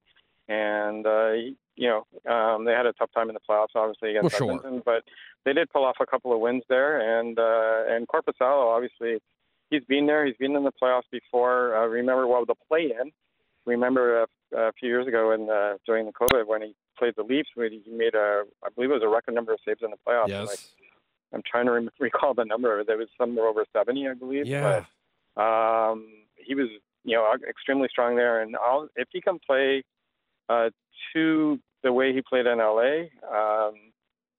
and 0.52 1.08
uh, 1.08 1.32
you 1.76 1.88
know 1.88 2.06
um, 2.32 2.66
they 2.66 2.74
had 2.74 2.86
a 2.86 2.94
tough 2.94 3.10
time 3.14 3.30
in 3.30 3.34
the 3.34 3.40
playoffs, 3.48 3.76
obviously 3.76 4.10
against 4.12 4.40
Well, 4.40 4.50
sure. 4.50 4.58
Edmonton, 4.58 4.82
but 4.86 5.04
they 5.46 5.54
did 5.54 5.70
pull 5.70 5.86
off 5.86 5.98
a 6.02 6.06
couple 6.06 6.34
of 6.34 6.40
wins 6.40 6.64
there, 6.68 7.20
and 7.20 7.40
uh, 7.40 7.84
and 7.94 8.08
Korpisalo 8.08 8.76
obviously 8.76 9.22
he's 9.70 9.84
been 9.86 10.06
there. 10.08 10.26
He's 10.26 10.38
been 10.38 10.56
in 10.56 10.64
the 10.64 10.72
playoffs 10.82 11.10
before. 11.12 11.76
Uh, 11.76 11.88
remember 11.88 12.28
well 12.28 12.46
the 12.46 12.56
play-in. 12.68 13.12
Remember 13.66 14.24
a, 14.24 14.28
a 14.58 14.72
few 14.74 14.90
years 14.90 15.08
ago 15.08 15.32
in 15.32 15.50
uh, 15.50 15.78
during 15.86 16.06
the 16.06 16.12
COVID 16.14 16.48
when 16.48 16.62
he 16.62 16.76
played 16.98 17.14
the 17.16 17.24
Leafs, 17.24 17.50
when 17.56 17.72
he 17.72 17.82
made 17.92 18.16
a 18.16 18.44
I 18.64 18.70
believe 18.76 18.92
it 18.92 18.96
was 18.96 19.04
a 19.04 19.08
record 19.08 19.36
number 19.36 19.54
of 19.54 19.60
saves 19.66 19.82
in 19.84 19.92
the 19.92 19.98
playoffs. 20.08 20.30
Yes. 20.30 20.48
Like, 20.48 20.60
I'm 21.34 21.44
trying 21.50 21.66
to 21.68 21.72
rem- 21.72 21.90
recall 22.00 22.34
the 22.34 22.44
number. 22.44 22.84
There 22.84 22.98
was 22.98 23.08
somewhere 23.18 23.48
over 23.48 23.64
70, 23.72 24.06
I 24.08 24.14
believe. 24.16 24.46
Yeah. 24.48 24.84
But, 25.36 25.42
um, 25.42 26.08
he 26.36 26.56
was 26.56 26.68
you 27.04 27.16
know 27.16 27.34
extremely 27.48 27.88
strong 27.90 28.16
there, 28.16 28.42
and 28.42 28.56
I'll, 28.58 28.90
if 28.96 29.08
he 29.12 29.22
can 29.22 29.40
play 29.48 29.84
uh, 30.50 30.70
to 31.14 31.60
the 31.84 31.92
way 31.94 32.14
he 32.14 32.22
played 32.22 32.46
in 32.46 32.58
LA. 32.60 33.08
Um, 33.30 33.76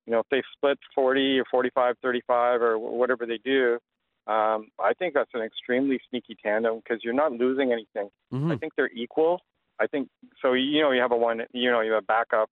you 0.07 0.13
know, 0.13 0.21
if 0.21 0.27
they 0.31 0.43
split 0.57 0.79
40 0.95 1.41
or 1.41 1.45
45, 1.51 1.97
35 2.03 2.63
or 2.63 2.79
whatever 2.79 3.27
they 3.27 3.39
do, 3.39 3.79
um, 4.27 4.69
I 4.81 4.93
think 4.99 5.15
that's 5.15 5.31
an 5.35 5.43
extremely 5.43 6.01
sneaky 6.11 6.37
tandem 6.43 6.77
because 6.83 7.01
you're 7.03 7.13
not 7.15 7.33
losing 7.33 7.73
anything. 7.73 8.09
Mhm. 8.33 8.53
I 8.53 8.57
think 8.57 8.75
they're 8.77 8.91
equal. 8.95 9.41
I 9.81 9.87
think 9.87 10.09
so. 10.41 10.53
You 10.53 10.83
know, 10.83 10.91
you 10.93 11.01
have 11.01 11.13
a 11.13 11.17
one. 11.17 11.43
You 11.53 11.71
know, 11.71 11.81
you 11.81 11.93
have 11.93 12.03
a 12.05 12.07
backup 12.07 12.51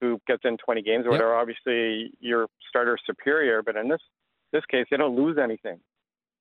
who 0.00 0.20
gets 0.26 0.42
in 0.44 0.56
20 0.58 0.82
games 0.82 1.02
or 1.06 1.10
Yep. 1.10 1.12
whatever. 1.12 1.34
Obviously, 1.34 2.12
your 2.20 2.48
starter's 2.68 3.00
superior, 3.06 3.62
but 3.62 3.76
in 3.76 3.88
this 3.88 4.00
this 4.52 4.64
case, 4.66 4.86
they 4.90 4.96
don't 4.96 5.14
lose 5.16 5.38
anything. 5.38 5.80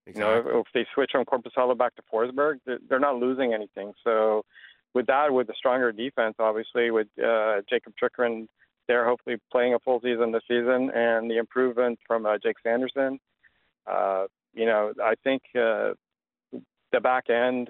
You 0.07 0.13
know, 0.15 0.39
if, 0.39 0.45
if 0.47 0.73
they 0.73 0.85
switch 0.95 1.11
from 1.11 1.23
Korpisalo 1.25 1.77
back 1.77 1.93
to 1.95 2.01
Forsberg, 2.11 2.59
they're, 2.65 2.79
they're 2.89 2.99
not 2.99 3.17
losing 3.17 3.53
anything. 3.53 3.93
So, 4.03 4.43
with 4.93 5.07
that, 5.07 5.31
with 5.31 5.47
the 5.47 5.53
stronger 5.57 5.91
defense, 5.91 6.35
obviously, 6.39 6.91
with 6.91 7.07
uh, 7.23 7.61
Jakob 7.69 7.93
Chychrun 7.99 8.47
there, 8.87 9.05
hopefully 9.05 9.37
playing 9.51 9.73
a 9.73 9.79
full 9.79 9.99
season 10.01 10.31
this 10.31 10.41
season, 10.47 10.91
and 10.93 11.29
the 11.29 11.37
improvement 11.37 11.99
from 12.07 12.25
uh, 12.25 12.37
Jake 12.41 12.57
Sanderson, 12.63 13.19
uh, 13.87 14.25
you 14.53 14.65
know, 14.65 14.93
I 15.01 15.13
think 15.23 15.43
uh, 15.55 15.93
the 16.91 16.99
back 17.01 17.29
end 17.29 17.69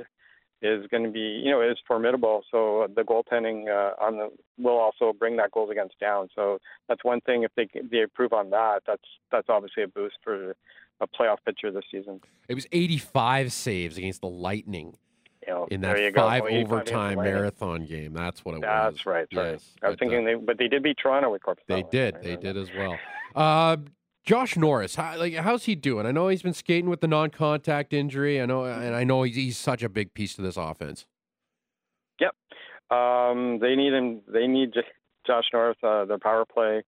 is 0.62 0.86
going 0.88 1.04
to 1.04 1.10
be, 1.10 1.42
you 1.44 1.52
know, 1.52 1.62
is 1.62 1.78
formidable. 1.88 2.44
So 2.52 2.88
the 2.94 3.04
goaltending 3.04 3.68
uh, 3.70 4.04
on 4.04 4.18
the 4.18 4.30
will 4.58 4.78
also 4.78 5.14
bring 5.18 5.38
that 5.38 5.52
goals 5.52 5.70
against 5.72 6.00
down. 6.00 6.30
So 6.36 6.60
that's 6.88 7.04
one 7.04 7.22
thing. 7.22 7.44
If 7.44 7.52
they 7.56 7.68
they 7.90 8.02
improve 8.02 8.34
on 8.34 8.50
that, 8.50 8.82
that's 8.86 9.04
that's 9.32 9.48
obviously 9.50 9.84
a 9.84 9.88
boost 9.88 10.16
for 10.24 10.56
a 11.02 11.08
playoff 11.08 11.38
pitcher 11.46 11.72
this 11.72 11.86
season. 11.90 12.20
It 12.50 12.56
was 12.56 12.68
85 12.72 13.54
saves 13.54 13.98
against 13.98 14.22
the 14.22 14.28
Lightning 14.28 14.98
In 15.72 15.82
that 15.82 16.14
five 16.16 16.44
Well, 16.44 16.52
you 16.52 16.66
find 16.66 16.88
it 16.88 16.94
overtime 16.94 17.12
in 17.12 17.18
the 17.18 17.24
lineup. 17.24 17.34
marathon 17.34 17.86
game. 17.86 18.14
That's 18.14 18.46
what 18.46 18.56
it 18.56 18.60
was. 18.60 18.64
That's 18.64 19.06
right. 19.06 19.28
Yes, 19.32 19.40
I 19.42 19.52
was 19.52 19.64
but, 19.82 19.88
uh, 19.88 19.96
thinking 20.00 20.26
they, 20.26 20.36
but 20.36 20.58
they 20.58 20.68
did 20.68 20.84
beat 20.84 20.98
Toronto 21.02 21.32
with 21.32 21.42
Corpus. 21.42 21.64
They 21.68 21.84
did. 21.84 22.18
They 22.22 22.36
did 22.36 22.58
as 22.58 22.70
well. 22.78 22.98
Uh, 23.36 23.78
Josh 24.26 24.58
Norris, 24.58 24.96
how, 24.96 25.16
like 25.18 25.36
how's 25.36 25.66
he 25.66 25.76
doing? 25.76 26.08
I 26.08 26.12
know 26.12 26.30
he's 26.30 26.42
been 26.42 26.54
skating 26.54 26.90
with 26.90 27.00
the 27.00 27.08
non-contact 27.08 27.94
injury. 27.94 28.42
I 28.42 28.48
know, 28.48 28.66
and 28.66 28.96
I 28.96 29.04
know 29.04 29.22
he's, 29.22 29.36
he's 29.36 29.58
such 29.58 29.84
a 29.84 29.88
big 29.88 30.16
piece 30.16 30.36
to 30.36 30.42
this 30.42 30.58
offense. 30.58 31.06
Yep, 32.20 32.36
um, 32.90 33.60
they 33.60 33.76
need 33.76 33.94
him. 33.94 34.22
They 34.28 34.48
need 34.48 34.74
Josh 35.28 35.46
Norris, 35.54 35.78
uh, 35.84 36.06
the 36.06 36.18
power 36.18 36.44
play, 36.44 36.84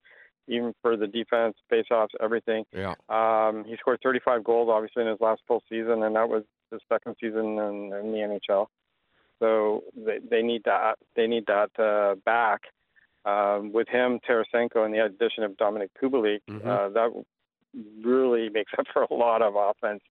even 0.48 0.74
for 0.82 0.98
the 0.98 1.08
defense, 1.08 1.56
face-offs, 1.70 2.14
everything. 2.22 2.66
Yeah. 2.74 2.94
Um, 3.10 3.64
he 3.66 3.76
scored 3.78 4.00
35 4.04 4.44
goals, 4.44 4.70
obviously, 4.72 5.04
in 5.04 5.10
his 5.10 5.22
last 5.22 5.42
full 5.48 5.64
season, 5.70 6.04
and 6.04 6.16
that 6.16 6.28
was 6.30 6.44
his 6.72 6.82
second 6.90 7.16
season 7.22 7.58
in, 7.60 7.94
in 7.94 8.12
the 8.12 8.40
NHL. 8.50 8.68
So 9.40 9.84
they, 9.96 10.20
they 10.30 10.42
need 10.42 10.64
that. 10.66 10.96
They 11.16 11.28
need 11.28 11.46
that 11.48 11.72
uh, 11.80 12.16
back. 12.26 12.62
Um, 13.24 13.72
with 13.72 13.88
him, 13.88 14.20
Tarasenko, 14.28 14.84
and 14.84 14.94
the 14.94 15.06
addition 15.06 15.44
of 15.44 15.52
Dominik 15.54 15.90
Kubalik, 16.02 16.40
Mhm. 16.50 16.66
uh, 16.66 16.90
that 16.90 17.12
really 18.04 18.50
makes 18.50 18.72
up 18.80 18.86
for 18.92 19.04
a 19.04 19.14
lot 19.14 19.42
of 19.42 19.56
offense, 19.56 20.02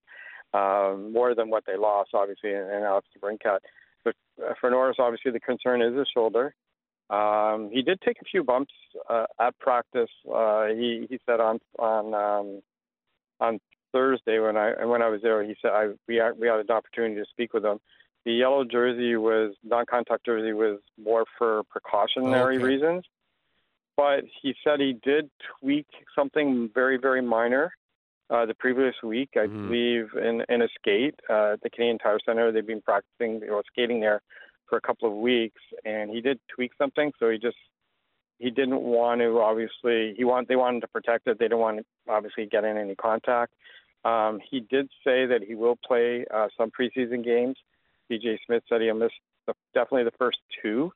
um, 0.53 1.11
more 1.13 1.35
than 1.35 1.49
what 1.49 1.65
they 1.65 1.75
lost, 1.77 2.11
obviously, 2.13 2.51
in, 2.51 2.57
in 2.61 2.83
Alex 2.83 3.07
DeBrincat. 3.17 3.59
But 4.03 4.15
uh, 4.43 4.53
for 4.59 4.69
Norris, 4.69 4.95
obviously, 4.99 5.31
the 5.31 5.39
concern 5.39 5.81
is 5.81 5.95
his 5.95 6.07
shoulder. 6.13 6.55
Um, 7.11 7.69
he 7.71 7.81
did 7.81 7.99
take 8.01 8.21
a 8.21 8.25
few 8.25 8.41
bumps 8.43 8.73
uh, 9.09 9.25
at 9.39 9.57
practice. 9.59 10.09
Uh, 10.33 10.67
he 10.67 11.07
he 11.09 11.19
said 11.25 11.41
on 11.41 11.59
on 11.77 12.13
um, 12.13 12.61
on 13.41 13.59
Thursday 13.91 14.39
when 14.39 14.55
I 14.55 14.85
when 14.85 15.01
I 15.01 15.09
was 15.09 15.21
there, 15.21 15.43
he 15.43 15.55
said 15.61 15.71
I 15.71 15.89
we 16.07 16.15
had, 16.15 16.39
we 16.39 16.47
had 16.47 16.59
an 16.61 16.71
opportunity 16.71 17.15
to 17.15 17.25
speak 17.29 17.53
with 17.53 17.65
him. 17.65 17.79
The 18.23 18.31
yellow 18.31 18.63
jersey 18.63 19.17
was 19.17 19.55
non-contact 19.63 20.25
jersey 20.25 20.53
was 20.53 20.79
more 21.03 21.25
for 21.37 21.63
precautionary 21.69 22.57
Okay. 22.57 22.63
reasons, 22.63 23.03
but 23.97 24.23
he 24.41 24.55
said 24.63 24.79
he 24.79 24.93
did 25.03 25.29
tweak 25.59 25.87
something 26.15 26.69
very 26.73 26.97
very 26.97 27.21
minor. 27.21 27.73
Uh, 28.29 28.45
the 28.45 28.53
previous 28.53 28.95
week, 29.03 29.31
I 29.35 29.47
Mhm. 29.47 29.67
believe, 29.67 30.13
in 30.15 30.45
in 30.47 30.61
a 30.61 30.69
skate 30.79 31.19
uh, 31.29 31.53
at 31.53 31.61
the 31.61 31.69
Canadian 31.69 31.97
Tire 31.97 32.19
Center, 32.25 32.53
they've 32.53 32.65
been 32.65 32.81
practicing 32.81 33.43
or 33.49 33.61
skating 33.67 33.99
there 33.99 34.21
for 34.71 34.77
a 34.77 34.81
couple 34.81 35.09
of 35.09 35.15
weeks, 35.15 35.61
and 35.83 36.09
he 36.09 36.21
did 36.21 36.39
tweak 36.47 36.71
something. 36.77 37.11
So 37.19 37.29
he 37.29 37.37
just 37.37 37.57
he 38.39 38.49
didn't 38.49 38.81
want 38.81 39.19
to 39.19 39.39
obviously 39.39 40.15
he 40.17 40.23
want 40.23 40.47
they 40.47 40.55
wanted 40.55 40.79
to 40.79 40.87
protect 40.87 41.27
it. 41.27 41.37
They 41.37 41.45
didn't 41.45 41.59
want 41.59 41.79
to 41.79 41.85
obviously 42.09 42.45
get 42.45 42.63
in 42.63 42.77
any 42.77 42.95
contact. 42.95 43.53
Um, 44.05 44.39
he 44.49 44.61
did 44.61 44.87
say 45.03 45.25
that 45.25 45.41
he 45.45 45.55
will 45.55 45.77
play 45.85 46.25
uh, 46.33 46.47
some 46.57 46.71
preseason 46.71 47.23
games. 47.23 47.57
DJ 48.09 48.37
Smith 48.45 48.63
said 48.67 48.81
he'll 48.81 48.95
miss 48.95 49.11
the, 49.45 49.53
definitely 49.73 50.05
the 50.05 50.17
first 50.17 50.39
two, 50.63 50.91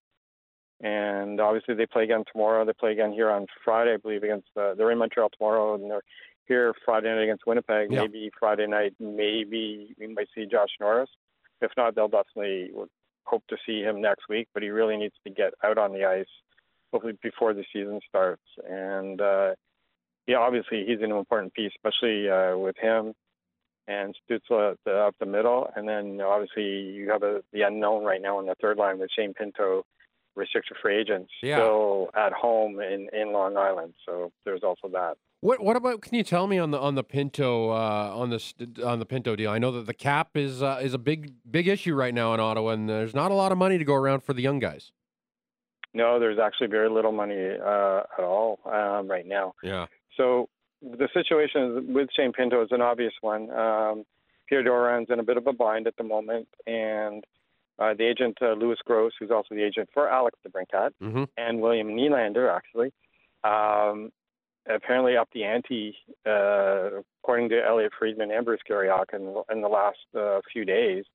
and 0.81 1.39
obviously 1.41 1.75
they 1.75 1.85
play 1.85 2.03
again 2.05 2.23
tomorrow. 2.31 2.65
They 2.65 2.73
play 2.73 2.93
again 2.93 3.11
here 3.11 3.29
on 3.29 3.45
Friday, 3.63 3.93
I 3.93 3.97
believe, 3.97 4.23
against 4.23 4.47
uh, 4.57 4.73
they're 4.75 4.91
in 4.91 4.97
Montreal 4.97 5.29
tomorrow, 5.37 5.75
and 5.75 5.91
they're 5.91 6.01
here 6.47 6.73
Friday 6.85 7.13
night 7.13 7.23
against 7.23 7.45
Winnipeg. 7.45 7.91
Yeah. 7.91 8.01
Maybe 8.01 8.31
Friday 8.39 8.67
night, 8.67 8.93
maybe 8.99 9.93
we 9.99 10.07
might 10.07 10.29
see 10.33 10.45
Josh 10.45 10.69
Norris. 10.79 11.09
If 11.61 11.71
not, 11.77 11.95
they'll 11.95 12.07
definitely 12.07 12.71
hope 13.25 13.43
to 13.49 13.57
see 13.65 13.81
him 13.81 14.01
next 14.01 14.29
week. 14.29 14.47
But 14.53 14.63
he 14.63 14.69
really 14.69 14.97
needs 14.97 15.15
to 15.25 15.29
get 15.29 15.53
out 15.63 15.77
on 15.77 15.93
the 15.93 16.05
ice, 16.05 16.25
hopefully 16.91 17.17
before 17.21 17.53
the 17.53 17.65
season 17.73 17.99
starts. 18.07 18.43
And 18.69 19.19
uh, 19.21 19.55
yeah, 20.27 20.37
obviously 20.37 20.85
he's 20.87 21.01
an 21.01 21.11
important 21.11 21.53
piece, 21.53 21.71
especially 21.75 22.29
uh, 22.29 22.57
with 22.57 22.75
him 22.77 23.13
and 23.87 24.15
the, 24.29 24.75
up 24.95 25.15
the 25.19 25.25
middle. 25.25 25.69
And 25.75 25.87
then 25.87 26.19
obviously 26.21 26.63
you 26.63 27.09
have 27.11 27.23
a, 27.23 27.41
the 27.53 27.61
unknown 27.61 28.03
right 28.03 28.21
now 28.21 28.39
in 28.39 28.47
the 28.47 28.55
third 28.61 28.77
line 28.77 28.97
with 28.99 29.11
Shane 29.15 29.33
Pinto, 29.33 29.85
restricted 30.35 30.77
free 30.81 30.97
agent, 30.97 31.27
Yeah. 31.43 31.57
still 31.57 32.09
at 32.15 32.33
home 32.33 32.79
in, 32.79 33.09
in 33.13 33.31
Long 33.31 33.57
Island. 33.57 33.93
So 34.05 34.31
there's 34.43 34.63
also 34.63 34.87
that. 34.89 35.17
What 35.45 35.61
what 35.61 35.75
about? 35.75 36.01
Can 36.01 36.15
you 36.15 36.23
tell 36.23 36.47
me 36.47 36.57
on 36.57 36.71
the 36.71 36.79
on 36.79 36.95
the 36.95 37.03
Pinto 37.03 37.69
uh, 37.69 38.11
on 38.15 38.31
the 38.31 38.39
st- 38.39 38.79
on 38.81 38.97
the 38.97 39.05
Pinto 39.05 39.35
deal? 39.35 39.51
I 39.51 39.59
know 39.59 39.71
that 39.73 39.85
the 39.85 39.93
cap 39.93 40.29
is 40.35 40.63
uh, 40.63 40.79
is 40.81 40.95
a 40.95 40.97
big 40.97 41.33
big 41.49 41.67
issue 41.67 41.93
right 41.93 42.15
now 42.15 42.33
in 42.33 42.39
Ottawa, 42.39 42.71
and 42.71 42.89
there's 42.89 43.13
not 43.13 43.29
a 43.29 43.35
lot 43.35 43.51
of 43.51 43.59
money 43.59 43.77
to 43.77 43.83
go 43.83 43.93
around 43.93 44.21
for 44.23 44.33
the 44.33 44.41
young 44.41 44.57
guys. 44.57 44.91
No, 45.93 46.19
there's 46.19 46.39
actually 46.39 46.67
very 46.67 46.89
little 46.89 47.11
money 47.11 47.35
uh, 47.35 47.99
at 48.17 48.23
all 48.23 48.59
um, 48.65 49.07
right 49.07 49.27
now. 49.27 49.53
Yeah. 49.61 49.85
So 50.17 50.49
the 50.81 51.07
situation 51.13 51.93
with 51.93 52.09
Shane 52.17 52.33
Pinto 52.33 52.63
is 52.63 52.69
an 52.71 52.81
obvious 52.81 53.13
one. 53.21 53.51
Um, 53.51 54.03
Pierre 54.49 54.63
Dorion's 54.63 55.11
in 55.11 55.19
a 55.19 55.23
bit 55.23 55.37
of 55.37 55.45
a 55.45 55.53
bind 55.53 55.85
at 55.85 55.95
the 55.97 56.03
moment, 56.03 56.47
and 56.65 57.23
uh, 57.77 57.93
the 57.93 58.03
agent 58.09 58.39
uh, 58.41 58.53
Lewis 58.53 58.79
Gross, 58.83 59.13
who's 59.19 59.29
also 59.29 59.53
the 59.53 59.63
agent 59.63 59.89
for 59.93 60.09
Alex 60.09 60.39
DeBrincat, 60.47 60.89
Mm-hmm. 61.03 61.23
and 61.37 61.61
William 61.61 61.89
Nylander, 61.89 62.51
actually, 62.51 62.91
um, 63.43 64.11
apparently 64.73 65.17
up 65.17 65.29
the 65.33 65.43
ante, 65.43 65.95
uh, 66.25 67.01
according 67.23 67.49
to 67.49 67.63
Elliot 67.65 67.91
Friedman 67.97 68.31
and 68.31 68.45
Bruce 68.45 68.61
Garrioch, 68.69 69.13
in, 69.13 69.35
in 69.51 69.61
the 69.61 69.67
last 69.67 69.97
uh, 70.17 70.39
few 70.51 70.65
days. 70.65 71.05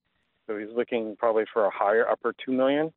So 0.47 0.57
he's 0.59 0.69
looking 0.75 1.17
probably 1.17 1.45
for 1.53 1.67
a 1.67 1.71
higher 1.71 2.09
upper 2.09 2.35
two 2.45 2.53
million, 2.53 2.93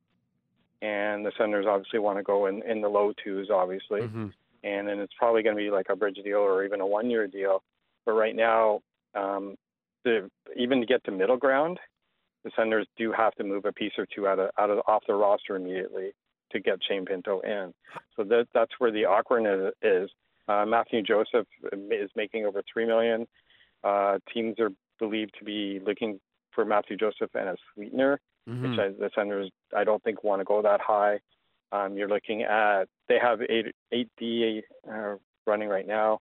and 0.82 1.26
the 1.26 1.32
Senators 1.38 1.66
obviously 1.68 2.00
want 2.00 2.18
to 2.18 2.24
go 2.24 2.48
in, 2.48 2.62
in 2.64 2.82
the 2.82 2.90
low 2.90 3.14
twos, 3.24 3.50
obviously 3.50 4.02
Mm-hmm. 4.02 4.28
and 4.64 4.88
then 4.88 5.00
it's 5.00 5.14
probably 5.18 5.44
going 5.44 5.56
to 5.56 5.62
be 5.62 5.70
like 5.70 5.88
a 5.90 5.96
bridge 5.96 6.20
deal 6.24 6.38
or 6.38 6.64
even 6.64 6.82
a 6.82 6.88
one 6.88 7.10
year 7.10 7.28
deal. 7.28 7.62
But 8.06 8.14
right 8.14 8.36
now, 8.36 8.80
um, 9.16 9.56
the, 10.04 10.30
even 10.56 10.80
to 10.82 10.86
get 10.86 11.04
to 11.06 11.12
middle 11.12 11.38
ground, 11.38 11.80
the 12.44 12.52
Senators 12.56 12.88
do 12.98 13.12
have 13.12 13.34
to 13.36 13.44
move 13.44 13.66
a 13.66 13.72
piece 13.72 13.94
or 13.98 14.06
two 14.14 14.28
out 14.28 14.40
of 14.40 14.50
out 14.58 14.70
of 14.70 14.80
off 14.88 15.04
the 15.08 15.14
roster 15.14 15.56
immediately 15.56 16.12
to 16.52 16.60
get 16.60 16.80
Shane 16.88 17.06
Pinto 17.06 17.40
in. 17.42 17.74
So 18.16 18.24
that 18.26 18.48
that's 18.54 18.72
where 18.80 18.92
the 18.92 19.06
awkwardness 19.06 19.74
is. 19.82 20.10
Uh, 20.48 20.66
Matthew 20.66 21.02
Joseph 21.02 21.48
is 21.92 22.10
making 22.16 22.46
over 22.46 22.62
three 22.72 22.86
million. 22.86 23.28
Uh, 23.84 24.20
teams 24.34 24.60
are 24.60 24.72
believed 25.00 25.34
to 25.40 25.46
be 25.46 25.80
looking 25.86 26.20
for 26.52 26.66
Matthew 26.66 26.98
Joseph 26.98 27.32
and 27.36 27.50
a 27.50 27.56
sweetener 27.74 28.20
Mm-hmm. 28.50 28.72
which 28.72 28.78
I, 28.78 28.90
the 28.90 29.10
Senators 29.16 29.50
I 29.74 29.86
don't 29.86 30.04
think 30.04 30.22
want 30.22 30.42
to 30.42 30.44
go 30.44 30.62
that 30.62 30.82
high. 30.82 31.20
Um, 31.72 31.96
you're 31.96 32.10
looking 32.10 32.44
at 32.44 32.90
they 33.08 33.18
have 33.18 33.42
eight 33.44 33.68
eight 33.94 34.10
D 34.18 34.62
uh, 34.86 35.16
running 35.48 35.70
right 35.70 35.88
now, 35.88 36.20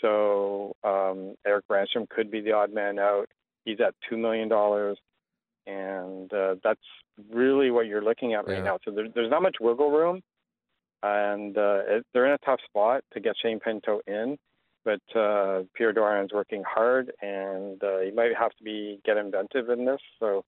so 0.00 0.74
um, 0.82 1.34
Erik 1.46 1.66
Brännström 1.70 2.08
could 2.08 2.30
be 2.30 2.40
the 2.40 2.52
odd 2.52 2.72
man 2.72 2.98
out. 2.98 3.28
He's 3.66 3.80
at 3.80 3.94
two 4.08 4.16
million 4.16 4.48
dollars, 4.48 4.96
and 5.66 6.32
uh, 6.32 6.54
that's 6.64 6.80
really 7.30 7.70
what 7.70 7.86
you're 7.86 8.02
looking 8.02 8.32
at 8.32 8.46
right 8.46 8.58
Yeah. 8.58 8.64
now. 8.64 8.78
So 8.82 8.90
there, 8.90 9.08
there's 9.14 9.30
not 9.30 9.42
much 9.42 9.56
wiggle 9.60 9.90
room, 9.90 10.22
and 11.02 11.56
uh, 11.56 11.80
it, 11.86 12.06
they're 12.12 12.26
in 12.26 12.32
a 12.32 12.46
tough 12.46 12.60
spot 12.68 13.04
to 13.12 13.20
get 13.20 13.36
Shane 13.40 13.60
Pinto 13.60 14.00
in. 14.06 14.38
But 14.84 15.18
uh, 15.18 15.64
Pierre 15.74 15.92
Dorion's 15.92 16.32
working 16.32 16.62
hard, 16.66 17.12
and 17.20 17.82
uh, 17.82 17.98
he 17.98 18.10
might 18.10 18.34
have 18.38 18.52
to 18.56 18.64
be 18.64 19.00
get 19.04 19.16
inventive 19.16 19.68
in 19.68 19.84
this. 19.84 20.00
So 20.18 20.44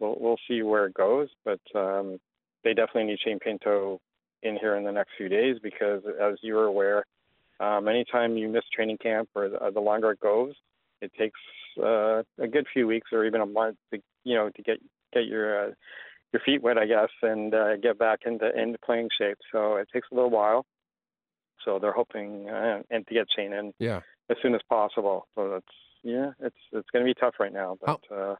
we'll 0.00 0.16
we'll 0.18 0.38
see 0.48 0.62
where 0.62 0.86
it 0.86 0.94
goes. 0.94 1.28
But 1.44 1.60
um, 1.74 2.18
they 2.64 2.74
definitely 2.74 3.04
need 3.04 3.18
Shane 3.24 3.38
Pinto 3.38 4.00
in 4.42 4.56
here 4.56 4.76
in 4.76 4.84
the 4.84 4.92
next 4.92 5.10
few 5.16 5.28
days 5.28 5.56
because, 5.62 6.02
as 6.20 6.34
you're 6.42 6.64
aware, 6.64 7.04
um, 7.60 7.88
anytime 7.88 8.36
you 8.36 8.48
miss 8.48 8.64
training 8.74 8.98
camp 8.98 9.28
or 9.34 9.48
the, 9.48 9.70
the 9.72 9.80
longer 9.80 10.10
it 10.10 10.20
goes, 10.20 10.54
it 11.00 11.12
takes 11.18 11.40
uh, 11.80 12.22
a 12.38 12.48
good 12.50 12.66
few 12.72 12.86
weeks 12.86 13.10
or 13.12 13.24
even 13.24 13.40
a 13.40 13.46
month 13.46 13.76
to 13.92 14.00
you 14.24 14.34
know 14.34 14.50
to 14.50 14.62
get 14.62 14.78
get 15.12 15.26
your 15.26 15.68
uh, 15.68 15.70
your 16.32 16.40
feet 16.44 16.62
wet, 16.62 16.78
I 16.78 16.86
guess, 16.86 17.10
and 17.22 17.54
uh, 17.54 17.76
get 17.76 17.98
back 17.98 18.20
into 18.26 18.46
into 18.58 18.78
playing 18.84 19.08
shape. 19.18 19.38
So 19.52 19.76
it 19.76 19.88
takes 19.92 20.08
a 20.12 20.14
little 20.14 20.30
while. 20.30 20.66
So 21.64 21.78
they're 21.78 21.92
hoping 21.92 22.48
uh, 22.48 22.82
and 22.90 23.06
to 23.08 23.14
get 23.14 23.26
Shane 23.34 23.52
in 23.52 23.72
Yeah. 23.78 24.00
as 24.30 24.36
soon 24.42 24.54
as 24.54 24.60
possible. 24.68 25.26
So 25.34 25.48
that's 25.50 25.66
yeah, 26.02 26.30
it's 26.40 26.56
it's 26.72 26.88
going 26.92 27.04
to 27.04 27.08
be 27.08 27.14
tough 27.18 27.34
right 27.40 27.52
now. 27.52 27.76
But 27.84 28.00
uh, 28.14 28.36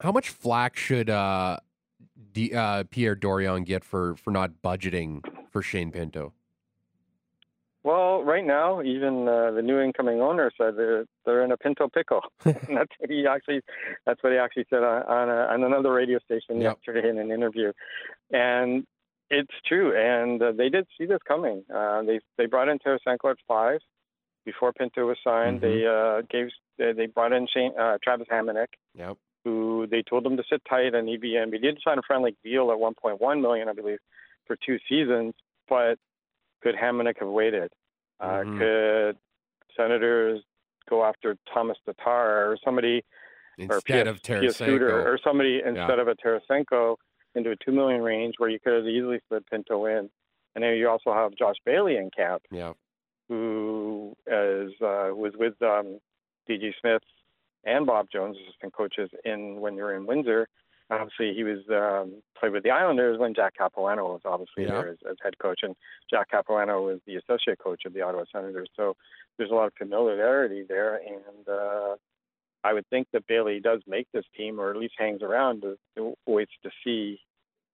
How 0.00 0.12
much 0.12 0.28
flack 0.28 0.76
should 0.76 1.08
uh, 1.08 1.58
D, 2.32 2.52
uh, 2.52 2.84
Pierre 2.90 3.16
Dorion 3.16 3.64
get 3.64 3.84
for 3.84 4.16
for 4.16 4.30
not 4.30 4.50
budgeting 4.62 5.24
for 5.50 5.62
Shane 5.62 5.90
Pinto? 5.90 6.32
Well, 7.84 8.22
right 8.24 8.44
now, 8.44 8.80
even 8.82 9.28
uh, 9.28 9.50
the 9.50 9.60
new 9.62 9.78
incoming 9.78 10.20
owner 10.22 10.50
said 10.58 10.76
they're 10.76 11.04
they're 11.26 11.44
in 11.44 11.52
a 11.52 11.56
pinto 11.58 11.88
pickle. 11.88 12.22
that's 12.44 12.58
what 12.66 13.10
he 13.10 13.26
actually 13.26 13.60
that's 14.06 14.22
what 14.22 14.32
he 14.32 14.38
actually 14.38 14.64
said 14.70 14.82
on 14.82 15.02
on, 15.02 15.28
a, 15.28 15.52
on 15.52 15.62
another 15.64 15.92
radio 15.92 16.18
station 16.20 16.60
Yep. 16.60 16.78
yesterday 16.78 17.08
in 17.10 17.18
an 17.18 17.30
interview, 17.30 17.72
and 18.32 18.86
it's 19.30 19.52
true. 19.66 19.94
And 19.96 20.42
uh, 20.42 20.52
they 20.56 20.70
did 20.70 20.86
see 20.96 21.04
this 21.06 21.20
coming. 21.28 21.62
Uh, 21.72 22.02
they 22.02 22.20
they 22.38 22.46
brought 22.46 22.68
in 22.68 22.78
Tarasenko 22.78 23.30
at 23.30 23.36
five 23.46 23.80
before 24.46 24.72
Pinto 24.72 25.06
was 25.06 25.18
signed. 25.22 25.60
They 25.60 25.84
uh, 25.86 26.22
gave 26.30 26.48
they 26.78 26.92
they 26.94 27.06
brought 27.06 27.32
in 27.32 27.46
Shane, 27.52 27.72
uh, 27.78 27.98
Travis 28.02 28.28
Hamonic, 28.32 28.68
Yep. 28.94 29.18
who 29.44 29.86
they 29.90 30.02
told 30.02 30.24
him 30.26 30.38
to 30.38 30.42
sit 30.50 30.62
tight 30.66 30.94
and 30.94 31.06
he'd 31.06 31.20
be 31.20 31.36
in. 31.36 31.52
He 31.52 31.58
did 31.58 31.78
sign 31.86 31.98
a 31.98 32.02
friendly 32.06 32.34
deal 32.42 32.70
at 32.72 32.78
1.1 32.78 33.40
million, 33.42 33.68
I 33.68 33.74
believe, 33.74 33.98
for 34.46 34.56
two 34.64 34.78
seasons. 34.88 35.34
But 35.68 35.98
could 36.64 36.74
Hamonic 36.74 37.18
have 37.20 37.28
waited? 37.28 37.70
Uh, 38.18 38.40
Mhm. 38.42 38.58
Could 38.58 39.18
Senators 39.76 40.42
go 40.90 41.04
after 41.04 41.36
Tomas 41.52 41.78
Tatar 41.86 42.50
or 42.50 42.56
somebody 42.64 43.04
or 43.58 43.76
Instead 43.76 44.06
PS, 44.06 44.10
of 44.10 44.16
PS 44.22 44.58
Tarasenko. 44.60 45.04
or 45.04 45.18
somebody 45.22 45.60
instead 45.64 45.98
of 46.00 46.08
a 46.08 46.14
Tarasenko 46.16 46.96
into 47.36 47.50
a 47.50 47.56
two 47.56 47.70
million 47.72 48.00
range 48.02 48.34
where 48.38 48.48
you 48.50 48.58
could 48.60 48.72
have 48.74 48.86
easily 48.86 49.20
slid 49.28 49.44
Pinto 49.46 49.84
in, 49.86 50.10
and 50.54 50.64
then 50.64 50.74
you 50.76 50.88
also 50.88 51.12
have 51.12 51.32
Josh 51.36 51.56
Bailey 51.64 51.96
in 51.96 52.10
camp. 52.10 52.42
Yeah. 52.50 52.72
who 53.28 54.14
is 54.26 54.72
uh, 54.82 55.08
was 55.14 55.32
with 55.36 55.54
um, 55.62 55.98
DJ 56.48 56.72
Smith 56.80 57.02
and 57.64 57.86
Bob 57.86 58.06
Jones, 58.12 58.36
assistant 58.46 58.74
coaches, 58.74 59.08
in 59.24 59.60
when 59.60 59.76
you're 59.76 59.94
in 59.94 60.04
Windsor. 60.06 60.46
Obviously, 60.90 61.32
he 61.34 61.44
was 61.44 61.60
um, 61.70 62.22
played 62.38 62.52
with 62.52 62.62
the 62.62 62.70
Islanders 62.70 63.18
when 63.18 63.34
Jack 63.34 63.54
Capuano 63.56 64.04
was 64.12 64.20
obviously 64.24 64.64
Yeah. 64.64 64.72
there 64.82 64.88
as, 64.90 64.98
as 65.10 65.16
head 65.22 65.38
coach, 65.38 65.60
and 65.62 65.74
Jack 66.10 66.30
Capuano 66.30 66.82
was 66.82 67.00
the 67.06 67.16
associate 67.16 67.58
coach 67.58 67.82
of 67.86 67.94
the 67.94 68.02
Ottawa 68.02 68.24
Senators. 68.30 68.68
So 68.76 68.94
there's 69.38 69.50
a 69.50 69.54
lot 69.54 69.66
of 69.66 69.72
familiarity 69.78 70.62
there, 70.68 70.96
and 70.96 71.48
uh, 71.48 71.96
I 72.62 72.72
would 72.74 72.86
think 72.88 73.08
that 73.12 73.26
Bailey 73.26 73.60
does 73.60 73.80
make 73.86 74.08
this 74.12 74.24
team, 74.36 74.60
or 74.60 74.70
at 74.70 74.76
least 74.76 74.94
hangs 74.98 75.22
around, 75.22 75.62
to, 75.62 75.78
to 75.96 76.14
waits 76.26 76.52
to 76.62 76.70
see 76.84 77.18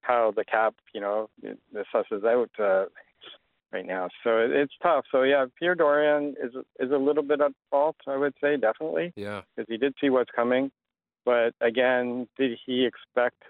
how 0.02 0.32
the 0.34 0.44
cap, 0.44 0.74
you 0.94 1.00
know, 1.00 1.28
assesses 1.74 2.24
out 2.24 2.50
uh, 2.58 2.86
right 3.72 3.86
now. 3.86 4.08
So 4.24 4.38
it, 4.38 4.50
it's 4.52 4.72
tough. 4.82 5.04
So 5.12 5.22
yeah, 5.24 5.46
Pierre 5.58 5.74
Dorion 5.74 6.34
is 6.42 6.52
is 6.78 6.90
a 6.92 6.96
little 6.96 7.22
bit 7.22 7.40
at 7.40 7.52
fault, 7.70 7.96
I 8.06 8.16
would 8.16 8.34
say, 8.40 8.56
definitely, 8.56 9.12
Yeah. 9.16 9.42
because 9.56 9.66
he 9.68 9.76
did 9.76 9.94
see 10.00 10.10
what's 10.10 10.30
coming. 10.34 10.70
But 11.24 11.54
again, 11.60 12.28
did 12.38 12.58
he 12.64 12.86
expect 12.86 13.42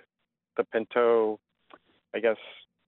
the 0.57 0.65
Pinto, 0.65 1.39
I 2.15 2.21
guess, 2.21 2.37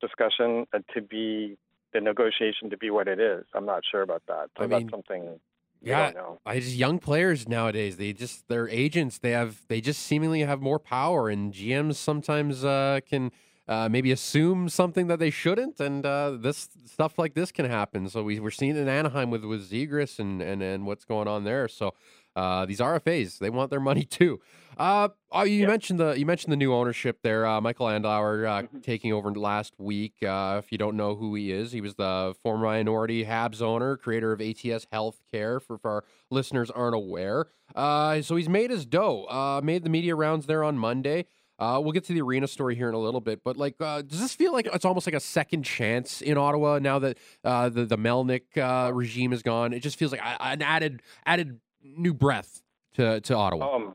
discussion 0.00 0.66
uh, 0.72 0.80
to 0.94 1.00
be 1.00 1.56
the 1.92 2.00
negotiation 2.00 2.70
to 2.70 2.76
be 2.76 2.90
what 2.90 3.08
it 3.08 3.20
is? 3.20 3.44
I'm 3.54 3.66
not 3.66 3.82
sure 3.90 4.02
about 4.02 4.22
that. 4.28 4.50
So 4.56 4.64
I 4.64 4.66
that's 4.66 4.80
mean, 4.82 4.90
something. 4.90 5.40
yeah, 5.80 6.06
don't 6.06 6.14
know. 6.16 6.40
I 6.44 6.58
just 6.58 6.74
young 6.74 6.98
players 6.98 7.48
nowadays. 7.48 7.96
They 7.96 8.12
just 8.12 8.48
their 8.48 8.68
agents. 8.68 9.18
They 9.18 9.30
have 9.30 9.62
they 9.68 9.80
just 9.80 10.02
seemingly 10.02 10.40
have 10.40 10.60
more 10.60 10.78
power, 10.78 11.28
and 11.28 11.52
GMs 11.52 11.94
sometimes 11.94 12.64
uh, 12.64 13.00
can 13.08 13.30
uh, 13.68 13.88
maybe 13.88 14.10
assume 14.10 14.68
something 14.68 15.06
that 15.06 15.20
they 15.20 15.30
shouldn't, 15.30 15.78
and 15.78 16.04
uh, 16.04 16.32
this 16.32 16.68
stuff 16.86 17.18
like 17.18 17.34
this 17.34 17.52
can 17.52 17.66
happen. 17.66 18.08
So 18.08 18.24
we 18.24 18.40
we're 18.40 18.50
seeing 18.50 18.76
it 18.76 18.78
in 18.78 18.88
Anaheim 18.88 19.30
with 19.30 19.44
with 19.44 19.70
Zegras 19.70 20.18
and 20.18 20.42
and 20.42 20.60
and 20.62 20.86
what's 20.86 21.04
going 21.04 21.28
on 21.28 21.44
there. 21.44 21.68
So. 21.68 21.94
Uh, 22.34 22.64
these 22.66 22.80
RFAs, 22.80 23.38
they 23.38 23.50
want 23.50 23.70
their 23.70 23.80
money 23.80 24.04
too. 24.18 24.40
Uh, 24.78 25.08
oh, 25.30 25.42
you 25.42 25.60
Yeah. 25.60 25.66
mentioned 25.66 26.00
the 26.00 26.12
you 26.18 26.24
mentioned 26.24 26.50
the 26.50 26.56
new 26.56 26.72
ownership 26.72 27.18
there. 27.22 27.44
Uh, 27.46 27.60
Michael 27.60 27.86
Andlauer 27.86 28.46
uh, 28.48 28.62
Mhm. 28.62 28.82
taking 28.82 29.12
over 29.12 29.30
last 29.32 29.74
week. 29.78 30.14
Uh, 30.22 30.60
if 30.64 30.72
you 30.72 30.78
don't 30.78 30.96
know 30.96 31.14
who 31.14 31.34
he 31.34 31.52
is, 31.52 31.72
he 31.72 31.82
was 31.82 31.94
the 31.96 32.34
former 32.42 32.64
minority 32.64 33.24
Habs 33.26 33.60
owner, 33.60 33.98
creator 33.98 34.32
of 34.32 34.40
ATS 34.40 34.86
Healthcare. 34.92 35.60
For, 35.60 35.76
for 35.76 35.90
our 35.90 36.04
listeners 36.30 36.70
aren't 36.70 36.94
aware, 36.94 37.48
uh, 37.76 38.22
so 38.22 38.36
he's 38.36 38.48
made 38.48 38.70
his 38.70 38.86
dough. 38.86 39.24
Uh, 39.24 39.60
made 39.62 39.84
the 39.84 39.90
media 39.90 40.14
rounds 40.14 40.46
there 40.46 40.64
on 40.64 40.78
Monday. 40.78 41.26
Uh, 41.58 41.78
we'll 41.80 41.92
get 41.92 42.02
to 42.04 42.12
the 42.14 42.20
arena 42.22 42.48
story 42.48 42.74
here 42.74 42.88
in 42.88 42.94
a 42.94 42.98
little 42.98 43.20
bit, 43.20 43.44
but 43.44 43.56
like, 43.58 43.76
uh, 43.78 44.00
does 44.02 44.20
this 44.20 44.34
feel 44.34 44.52
like 44.52 44.66
it's 44.72 44.84
almost 44.86 45.06
like 45.06 45.14
a 45.14 45.20
second 45.20 45.62
chance 45.64 46.20
in 46.22 46.36
Ottawa 46.38 46.78
now 46.80 46.98
that 46.98 47.18
uh, 47.44 47.68
the 47.68 47.84
the 47.84 47.98
Melnyk 47.98 48.56
uh, 48.56 48.90
regime 48.92 49.32
is 49.34 49.42
gone? 49.42 49.72
It 49.74 49.80
just 49.80 49.96
feels 49.98 50.10
like 50.12 50.22
an 50.40 50.62
added 50.62 51.02
added 51.26 51.60
new 51.82 52.14
breath 52.14 52.62
to 52.94 53.20
to 53.20 53.34
Ottawa. 53.34 53.76
Um, 53.76 53.94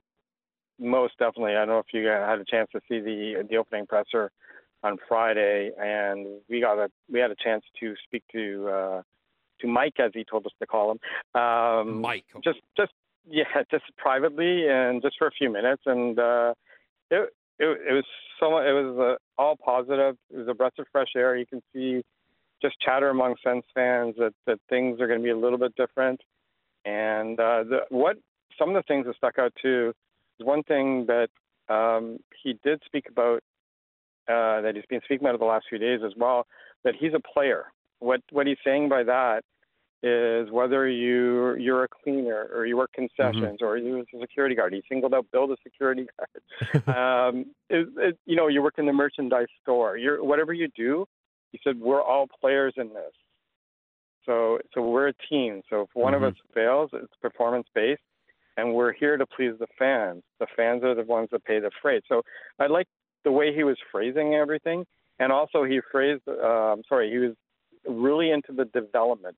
most 0.79 1.17
definitely. 1.17 1.53
I 1.53 1.59
don't 1.59 1.69
know 1.69 1.79
if 1.79 1.93
you 1.93 2.07
had 2.07 2.39
a 2.39 2.45
chance 2.45 2.69
to 2.73 2.79
see 2.87 2.99
the 2.99 3.45
the 3.49 3.57
opening 3.57 3.87
presser 3.87 4.31
on 4.83 4.97
Friday, 5.07 5.71
and 5.77 6.27
we 6.49 6.61
got 6.61 6.77
a 6.77 6.89
we 7.11 7.19
had 7.19 7.31
a 7.31 7.35
chance 7.35 7.63
to 7.79 7.95
speak 8.05 8.23
to 8.31 8.69
uh, 8.69 9.01
to 9.61 9.67
Mike, 9.67 9.95
as 9.99 10.11
he 10.13 10.23
told 10.23 10.45
us 10.45 10.51
to 10.59 10.67
call 10.67 10.91
him. 10.91 11.41
Um, 11.41 12.01
Mike, 12.01 12.25
just 12.43 12.59
just 12.75 12.91
yeah, 13.29 13.45
just 13.71 13.85
privately 13.97 14.67
and 14.67 15.01
just 15.01 15.15
for 15.17 15.27
a 15.27 15.31
few 15.31 15.51
minutes, 15.51 15.83
and 15.85 16.17
uh, 16.19 16.53
it, 17.09 17.29
it 17.59 17.65
it 17.89 17.93
was 17.93 18.05
so 18.39 18.57
it 18.57 18.73
was 18.73 19.17
uh, 19.17 19.41
all 19.41 19.55
positive. 19.57 20.15
It 20.31 20.37
was 20.37 20.47
a 20.47 20.53
breath 20.53 20.77
of 20.79 20.85
fresh 20.91 21.09
air. 21.15 21.35
You 21.35 21.45
can 21.45 21.61
see 21.73 22.03
just 22.61 22.75
chatter 22.79 23.09
among 23.09 23.35
Sens 23.43 23.63
fans 23.73 24.15
that 24.17 24.33
that 24.45 24.59
things 24.69 24.99
are 25.01 25.07
going 25.07 25.19
to 25.19 25.23
be 25.23 25.31
a 25.31 25.37
little 25.37 25.57
bit 25.57 25.75
different, 25.75 26.21
and 26.87 27.37
uh, 27.39 27.63
the, 27.63 27.79
what 27.89 28.17
some 28.57 28.69
of 28.69 28.75
the 28.75 28.83
things 28.87 29.05
that 29.05 29.15
stuck 29.17 29.37
out 29.37 29.51
too 29.61 29.93
is 30.39 30.45
one 30.45 30.63
thing 30.63 31.05
that 31.07 31.27
um, 31.73 32.17
he 32.43 32.57
did 32.63 32.81
speak 32.85 33.07
about 33.09 33.43
uh, 34.29 34.61
that 34.61 34.71
he's 34.75 34.85
been 34.89 35.01
speaking 35.03 35.27
about 35.27 35.39
the 35.39 35.45
last 35.45 35.65
few 35.69 35.77
days 35.77 35.99
as 36.05 36.13
well. 36.17 36.47
That 36.83 36.95
he's 36.97 37.13
a 37.13 37.19
player. 37.19 37.65
What 37.99 38.21
what 38.31 38.47
he's 38.47 38.57
saying 38.63 38.87
by 38.87 39.03
that 39.03 39.41
is 40.01 40.49
whether 40.51 40.87
you 40.87 41.55
you're 41.55 41.83
a 41.83 41.87
cleaner 41.89 42.49
or 42.53 42.65
you 42.65 42.77
work 42.77 42.91
concessions 42.93 43.59
or 43.61 43.77
you 43.77 43.97
was 43.97 44.05
a 44.15 44.19
security 44.21 44.55
guard. 44.55 44.73
He 44.73 44.81
singled 44.87 45.13
out 45.13 45.25
Bill 45.33 45.47
the 45.47 45.57
security 45.63 46.07
guard. 46.85 46.87
um, 47.35 47.45
it, 47.69 47.87
it, 47.97 48.17
you 48.25 48.37
know, 48.37 48.47
you 48.47 48.61
work 48.61 48.75
in 48.77 48.85
the 48.85 48.93
merchandise 48.93 49.47
store. 49.61 49.97
You're 49.97 50.23
whatever 50.23 50.53
you 50.53 50.69
do. 50.75 51.05
He 51.51 51.59
said 51.63 51.79
we're 51.79 52.01
all 52.01 52.27
players 52.39 52.75
in 52.77 52.89
this. 52.89 53.13
So 54.27 54.59
so 54.73 54.81
we're 54.87 55.07
a 55.07 55.13
team. 55.29 55.63
So 55.69 55.81
if 55.81 55.89
one 55.95 56.13
Mhm. 56.13 56.17
of 56.17 56.23
us 56.23 56.35
fails, 56.53 56.91
it's 56.93 57.15
performance 57.21 57.67
based, 57.73 58.03
and 58.57 58.75
we're 58.75 58.91
here 58.91 59.17
to 59.17 59.25
please 59.25 59.57
the 59.57 59.67
fans. 59.79 60.23
The 60.39 60.47
fans 60.47 60.83
are 60.83 60.93
the 60.93 61.03
ones 61.03 61.29
that 61.31 61.43
pay 61.45 61.59
the 61.59 61.71
freight. 61.81 62.03
So 62.07 62.21
I 62.59 62.67
like 62.67 62.87
the 63.23 63.31
way 63.31 63.53
he 63.53 63.63
was 63.63 63.79
phrasing 63.91 64.35
everything, 64.35 64.85
and 65.17 65.31
also 65.31 65.63
he 65.63 65.79
phrased. 65.91 66.27
Um, 66.27 66.83
sorry, 66.87 67.09
he 67.09 67.17
was 67.17 67.35
really 67.87 68.29
into 68.31 68.51
the 68.51 68.65
development 68.65 69.37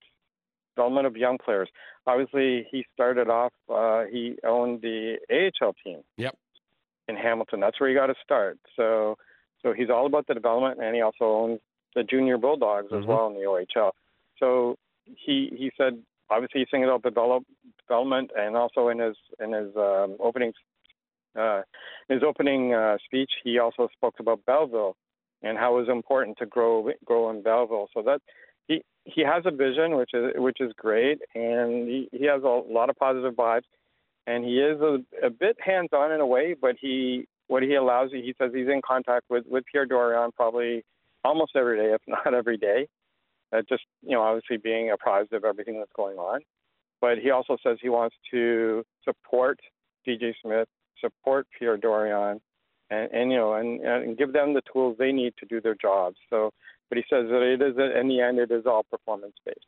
development 0.75 1.07
of 1.07 1.17
young 1.17 1.37
players. 1.37 1.69
Obviously, 2.07 2.63
he 2.71 2.85
started 2.93 3.29
off. 3.29 3.53
Uh, 3.67 4.05
he 4.05 4.37
owned 4.43 4.81
the 4.81 5.19
AHL 5.29 5.73
team. 5.83 6.03
Yep. 6.17 6.35
In 7.09 7.17
Hamilton, 7.17 7.59
that's 7.59 7.79
where 7.79 7.89
he 7.89 7.95
got 7.95 8.07
to 8.07 8.15
start. 8.23 8.57
So, 8.77 9.17
so 9.61 9.73
he's 9.73 9.89
all 9.89 10.05
about 10.05 10.27
the 10.27 10.33
development, 10.35 10.79
and 10.81 10.95
he 10.95 11.01
also 11.01 11.25
owns 11.25 11.59
the 11.95 12.03
junior 12.03 12.37
Bulldogs 12.37 12.93
as 12.93 13.03
Mhm. 13.03 13.07
well 13.07 13.27
in 13.27 13.33
the 13.33 13.41
OHL. 13.45 13.91
So 14.39 14.75
he 15.05 15.51
he 15.55 15.71
said 15.77 16.01
obviously 16.29 16.61
he's 16.61 16.67
thinking 16.71 16.89
about 16.89 17.03
develop, 17.03 17.43
development, 17.87 18.31
and 18.37 18.55
also 18.55 18.89
in 18.89 18.99
his 18.99 19.15
in 19.39 19.53
his 19.53 19.75
um, 19.75 20.17
opening 20.19 20.53
uh, 21.39 21.61
his 22.07 22.21
opening 22.25 22.73
uh, 22.73 22.97
speech, 23.05 23.31
he 23.43 23.59
also 23.59 23.87
spoke 23.95 24.15
about 24.19 24.45
Belleville 24.45 24.95
and 25.41 25.57
how 25.57 25.77
it 25.77 25.81
was 25.81 25.89
important 25.89 26.37
to 26.39 26.45
grow 26.45 26.89
grow 27.05 27.29
in 27.29 27.41
Belleville. 27.41 27.87
So 27.93 28.01
that 28.03 28.21
he 28.67 28.81
he 29.05 29.21
has 29.21 29.43
a 29.45 29.51
vision, 29.51 29.95
which 29.95 30.11
is 30.13 30.31
which 30.35 30.57
is 30.59 30.71
great, 30.77 31.19
and 31.35 31.87
he, 31.87 32.09
he 32.11 32.25
has 32.25 32.43
a 32.43 32.61
lot 32.69 32.89
of 32.89 32.95
positive 32.95 33.33
vibes, 33.33 33.63
and 34.27 34.43
he 34.43 34.59
is 34.59 34.79
a, 34.81 34.97
a 35.25 35.29
bit 35.29 35.57
hands 35.59 35.89
on 35.93 36.11
in 36.11 36.21
a 36.21 36.25
way, 36.25 36.55
but 36.59 36.75
he 36.79 37.27
what 37.47 37.63
he 37.63 37.75
allows 37.75 38.11
he 38.11 38.33
says 38.37 38.51
he's 38.53 38.67
in 38.67 38.81
contact 38.85 39.25
with 39.29 39.45
with 39.47 39.63
Pierre 39.71 39.85
Dorion 39.85 40.31
probably 40.35 40.83
almost 41.23 41.51
every 41.55 41.77
day, 41.77 41.93
if 41.93 42.01
not 42.07 42.33
every 42.33 42.57
day. 42.57 42.87
Uh, 43.51 43.61
just 43.67 43.83
you 44.03 44.11
know, 44.11 44.21
obviously 44.21 44.57
being 44.57 44.91
apprised 44.91 45.33
of 45.33 45.43
everything 45.43 45.79
that's 45.79 45.91
going 45.95 46.17
on, 46.17 46.41
but 47.01 47.17
he 47.17 47.31
also 47.31 47.57
says 47.63 47.77
he 47.81 47.89
wants 47.89 48.15
to 48.31 48.83
support 49.03 49.59
DJ 50.07 50.33
Smith, 50.41 50.67
support 50.99 51.47
Pierre 51.57 51.77
Dorion, 51.77 52.39
and, 52.89 53.11
and 53.11 53.31
you 53.31 53.37
know, 53.37 53.53
and, 53.53 53.81
and 53.81 54.17
give 54.17 54.33
them 54.33 54.53
the 54.53 54.61
tools 54.71 54.95
they 54.99 55.11
need 55.11 55.33
to 55.39 55.45
do 55.45 55.61
their 55.61 55.75
jobs. 55.75 56.17
So, 56.29 56.51
but 56.89 56.97
he 56.97 57.03
says 57.09 57.25
that 57.29 57.41
it 57.41 57.61
is 57.61 57.75
in 57.77 58.07
the 58.07 58.21
end, 58.21 58.39
it 58.39 58.51
is 58.51 58.65
all 58.65 58.83
performance 58.83 59.35
based. 59.45 59.65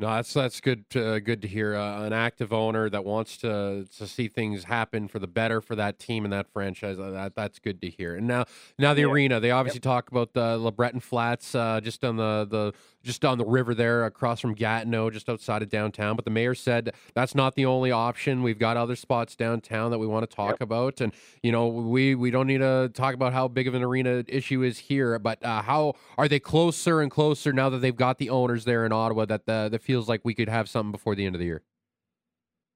No, 0.00 0.06
that's 0.10 0.32
that's 0.32 0.60
good. 0.60 0.88
To, 0.90 1.18
good 1.18 1.42
to 1.42 1.48
hear. 1.48 1.74
Uh, 1.74 2.04
an 2.04 2.12
active 2.12 2.52
owner 2.52 2.88
that 2.88 3.04
wants 3.04 3.36
to 3.38 3.84
to 3.96 4.06
see 4.06 4.28
things 4.28 4.62
happen 4.64 5.08
for 5.08 5.18
the 5.18 5.26
better 5.26 5.60
for 5.60 5.74
that 5.74 5.98
team 5.98 6.22
and 6.24 6.32
that 6.32 6.46
franchise. 6.52 7.00
Uh, 7.00 7.10
that 7.10 7.34
that's 7.34 7.58
good 7.58 7.80
to 7.82 7.90
hear. 7.90 8.14
And 8.14 8.28
now 8.28 8.44
now 8.78 8.94
the 8.94 9.02
Yeah. 9.02 9.08
arena. 9.08 9.40
They 9.40 9.50
obviously 9.50 9.80
talk 9.80 10.08
about 10.08 10.34
the 10.34 10.56
LeBreton 10.56 11.02
Flats, 11.02 11.52
uh, 11.54 11.80
just 11.82 12.04
on 12.04 12.16
the 12.16 12.46
the 12.48 12.72
just 13.02 13.24
on 13.24 13.38
the 13.38 13.44
river 13.44 13.74
there, 13.74 14.04
across 14.04 14.40
from 14.40 14.54
Gatineau, 14.54 15.08
just 15.10 15.28
outside 15.28 15.62
of 15.62 15.68
downtown. 15.68 16.14
But 16.14 16.24
the 16.24 16.30
mayor 16.30 16.54
said 16.54 16.92
that's 17.14 17.34
not 17.34 17.54
the 17.56 17.64
only 17.66 17.90
option. 17.90 18.42
We've 18.44 18.58
got 18.58 18.76
other 18.76 18.94
spots 18.96 19.34
downtown 19.34 19.90
that 19.90 19.98
we 19.98 20.06
want 20.06 20.28
to 20.28 20.34
talk 20.36 20.50
Yep. 20.52 20.60
about, 20.60 21.00
and 21.00 21.12
you 21.42 21.50
know 21.50 21.66
we 21.66 22.14
we 22.14 22.30
don't 22.30 22.46
need 22.46 22.58
to 22.58 22.88
talk 22.94 23.14
about 23.14 23.32
how 23.32 23.48
big 23.48 23.66
of 23.66 23.74
an 23.74 23.82
arena 23.82 24.22
issue 24.28 24.62
is 24.62 24.78
here, 24.78 25.18
but 25.18 25.44
uh, 25.44 25.62
how 25.62 25.94
are 26.16 26.28
they 26.28 26.38
closer 26.38 27.00
and 27.00 27.10
closer 27.10 27.52
now 27.52 27.68
that 27.68 27.78
they've 27.78 27.96
got 27.96 28.18
the 28.18 28.30
owners 28.30 28.64
there 28.64 28.86
in 28.86 28.92
Ottawa 28.92 29.24
that 29.24 29.44
the, 29.46 29.68
that 29.72 29.82
feels 29.88 30.08
like 30.08 30.20
we 30.22 30.34
could 30.34 30.50
have 30.50 30.68
something 30.68 30.92
before 30.92 31.14
the 31.16 31.24
end 31.24 31.34
of 31.34 31.40
the 31.40 31.46
year. 31.46 31.62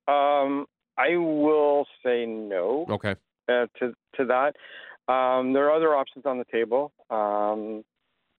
Um, 0.08 0.64
I 0.98 1.16
will 1.16 1.86
say 2.04 2.24
no. 2.26 2.86
Okay. 2.88 3.14
uh, 3.48 3.66
to 3.78 3.92
to 4.16 4.24
that. 4.26 4.56
Um, 5.12 5.52
there 5.52 5.68
are 5.68 5.72
other 5.76 5.94
options 5.94 6.24
on 6.26 6.38
the 6.38 6.44
table. 6.50 6.92
Um, 7.10 7.84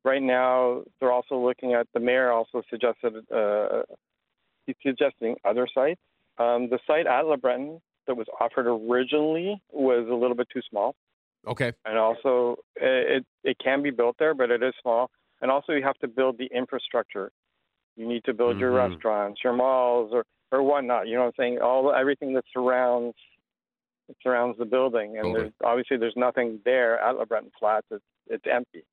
right 0.04 0.22
now, 0.22 0.84
they're 1.00 1.12
also 1.12 1.38
looking 1.38 1.74
at 1.74 1.88
the 1.94 2.00
mayor 2.00 2.32
also 2.32 2.62
suggested 2.70 3.14
uh, 3.34 3.84
he's 4.66 4.76
suggesting 4.86 5.36
other 5.46 5.68
sites. 5.74 6.02
Um, 6.38 6.70
the 6.70 6.80
site 6.88 7.06
at 7.06 7.26
LeBreton 7.26 7.80
that 8.08 8.16
was 8.18 8.28
offered 8.42 8.68
originally 8.68 9.62
was 9.72 10.08
a 10.10 10.16
little 10.16 10.36
bit 10.36 10.48
too 10.52 10.62
small, 10.70 10.96
Okay. 11.48 11.72
and 11.86 11.98
also 11.98 12.56
it 12.76 13.24
it 13.44 13.58
can 13.64 13.84
be 13.84 13.92
built 13.92 14.16
there, 14.20 14.34
but 14.34 14.50
it 14.50 14.64
is 14.64 14.74
small. 14.82 15.10
And 15.42 15.52
also, 15.52 15.74
you 15.74 15.84
have 15.84 15.98
to 16.00 16.08
build 16.08 16.38
the 16.38 16.50
infrastructure. 16.56 17.30
You 17.96 18.08
need 18.08 18.24
to 18.26 18.34
build 18.34 18.60
your 18.60 18.72
Mhm. 18.72 18.92
restaurants, 18.92 19.44
your 19.44 19.54
malls, 19.54 20.12
or 20.14 20.26
or 20.52 20.62
whatnot. 20.62 21.08
You 21.08 21.16
know 21.16 21.22
what 21.22 21.28
I'm 21.40 21.44
saying? 21.44 21.62
All 21.62 21.92
everything 21.94 22.34
that 22.34 22.46
surrounds 22.54 23.16
it 24.10 24.18
surrounds 24.22 24.58
the 24.58 24.66
building, 24.66 25.18
and 25.18 25.34
there's 25.34 25.54
obviously 25.64 25.98
there's 25.98 26.16
nothing 26.16 26.60
there 26.66 27.00
at 27.00 27.16
LeBreton 27.16 27.52
Flats. 27.58 27.88
It's 27.92 28.04
it's 28.28 28.46
empty. 28.48 28.84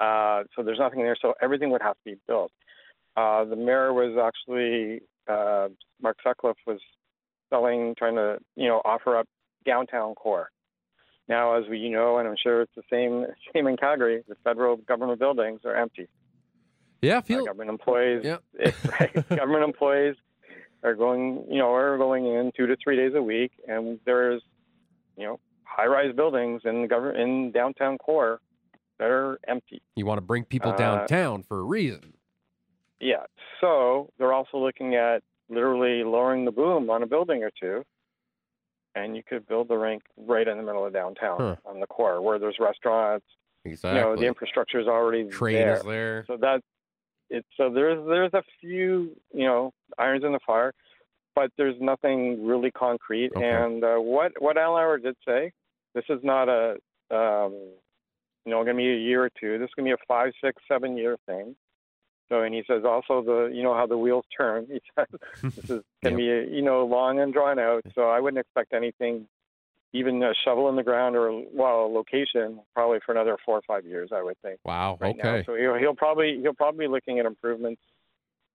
Uh, 0.00 0.44
so 0.54 0.62
there's 0.62 0.78
nothing 0.78 1.00
there. 1.00 1.16
So 1.20 1.34
everything 1.40 1.70
would 1.70 1.82
have 1.82 1.94
to 1.94 2.04
be 2.04 2.16
built. 2.26 2.50
Uh, 3.16 3.44
the 3.44 3.56
mayor 3.56 3.92
was 3.92 4.16
actually 4.16 5.02
uh, 5.28 5.68
Mark 6.00 6.16
Sutcliffe 6.22 6.56
was 6.66 6.80
selling, 7.50 7.94
trying 7.96 8.16
to 8.16 8.38
you 8.56 8.68
know 8.68 8.80
offer 8.84 9.16
up 9.16 9.26
downtown 9.64 10.14
core. 10.14 10.50
Now, 11.28 11.54
as 11.54 11.68
we 11.68 11.88
know, 11.88 12.18
and 12.18 12.26
I'm 12.28 12.36
sure 12.42 12.62
it's 12.62 12.74
the 12.74 12.82
same 12.90 13.26
same 13.54 13.66
in 13.66 13.76
Calgary, 13.76 14.24
the 14.28 14.34
federal 14.42 14.76
government 14.76 15.20
buildings 15.20 15.60
are 15.64 15.76
empty. 15.76 16.08
Yeah, 17.02 17.18
Uh, 17.18 17.20
feel 17.22 17.44
government 17.44 17.70
employees, 17.70 18.22
Yeah. 18.24 18.38
right, 19.00 19.28
government 19.28 19.64
employees 19.64 20.14
are 20.84 20.94
going, 20.94 21.44
you 21.50 21.58
know, 21.58 21.72
are 21.74 21.98
going 21.98 22.26
in 22.26 22.52
two 22.56 22.66
to 22.66 22.76
three 22.82 22.96
days 22.96 23.12
a 23.14 23.22
week, 23.22 23.52
and 23.68 23.98
there's, 24.06 24.40
you 25.16 25.24
know, 25.26 25.40
high-rise 25.64 26.14
buildings 26.14 26.62
in 26.64 26.82
the 26.82 26.88
government 26.88 27.18
in 27.18 27.50
downtown 27.52 27.98
core 27.98 28.40
that 28.98 29.10
are 29.10 29.38
empty. 29.48 29.82
you 29.96 30.06
want 30.06 30.18
to 30.18 30.22
bring 30.22 30.44
people 30.44 30.70
Uh, 30.72 30.76
downtown 30.76 31.42
for 31.42 31.58
a 31.58 31.64
reason. 31.64 32.14
Yeah. 33.00 33.24
So 33.60 34.10
they're 34.18 34.32
also 34.32 34.58
looking 34.58 34.94
at 34.94 35.22
literally 35.48 36.04
lowering 36.04 36.44
the 36.44 36.52
boom 36.52 36.88
on 36.88 37.02
a 37.02 37.06
building 37.06 37.42
or 37.42 37.50
two, 37.50 37.84
and 38.94 39.16
you 39.16 39.22
could 39.24 39.46
build 39.48 39.68
the 39.68 39.76
rink 39.76 40.02
right 40.16 40.46
in 40.46 40.56
the 40.56 40.62
middle 40.62 40.86
of 40.86 40.92
downtown 40.92 41.38
Huh. 41.38 41.56
on 41.64 41.80
the 41.80 41.86
core 41.86 42.20
where 42.22 42.38
there's 42.38 42.58
restaurants. 42.60 43.26
Exactly. 43.64 43.98
You 44.00 44.04
know, 44.06 44.16
the 44.16 44.26
infrastructure 44.26 44.78
is 44.80 44.86
already 44.88 45.28
Train 45.28 45.54
there. 45.56 45.76
is 45.76 45.82
there. 45.84 46.24
So 46.26 46.36
that 46.38 46.62
it's 47.32 47.48
so 47.56 47.70
there's 47.70 48.04
there's 48.06 48.34
a 48.34 48.42
few 48.60 49.16
you 49.32 49.46
know 49.46 49.72
irons 49.98 50.24
in 50.24 50.32
the 50.32 50.40
fire, 50.46 50.72
but 51.34 51.50
there's 51.56 51.76
nothing 51.80 52.46
really 52.46 52.70
concrete. 52.70 53.32
Okay. 53.34 53.48
And 53.48 53.82
uh, 53.82 53.96
what 53.96 54.32
what 54.38 54.56
Andlauer 54.56 55.02
did 55.02 55.16
say, 55.26 55.50
this 55.94 56.04
is 56.08 56.20
not 56.22 56.48
a 56.48 56.72
um, 57.10 57.52
you 58.44 58.52
know 58.52 58.62
going 58.64 58.76
to 58.76 58.82
be 58.82 58.92
a 58.92 58.96
year 58.96 59.24
or 59.24 59.30
two. 59.40 59.58
This 59.58 59.66
is 59.66 59.74
going 59.74 59.90
to 59.90 59.96
be 59.96 60.02
a 60.02 60.06
five, 60.06 60.32
six, 60.44 60.62
seven 60.68 60.96
year 60.96 61.16
thing. 61.26 61.56
So 62.28 62.42
and 62.42 62.54
he 62.54 62.62
says 62.66 62.82
also 62.84 63.22
the 63.22 63.50
you 63.54 63.62
know 63.62 63.74
how 63.74 63.86
the 63.86 63.98
wheels 63.98 64.24
turn. 64.36 64.66
He 64.70 64.80
says 64.96 65.06
this 65.42 65.70
is 65.70 65.82
going 66.02 66.16
to 66.16 66.16
be 66.16 66.54
you 66.54 66.62
know 66.62 66.84
long 66.84 67.18
and 67.18 67.32
drawn 67.32 67.58
out. 67.58 67.82
So 67.94 68.10
I 68.10 68.20
wouldn't 68.20 68.40
expect 68.40 68.74
anything. 68.74 69.26
Even 69.94 70.22
a 70.22 70.32
shovel 70.44 70.68
in 70.70 70.76
the 70.76 70.82
ground 70.82 71.16
or 71.16 71.30
well, 71.52 71.84
a 71.84 71.90
location 71.92 72.60
probably 72.74 72.98
for 73.04 73.12
another 73.12 73.36
four 73.44 73.56
or 73.58 73.62
five 73.66 73.84
years, 73.84 74.10
I 74.10 74.22
would 74.22 74.38
think 74.40 74.58
Wow. 74.64 74.96
right 75.00 75.14
okay. 75.18 75.22
now. 75.22 75.42
So 75.44 75.54
he'll, 75.54 75.74
he'll 75.74 75.94
probably 75.94 76.38
he'll 76.40 76.54
probably 76.54 76.86
be 76.86 76.90
looking 76.90 77.18
at 77.18 77.26
improvements 77.26 77.82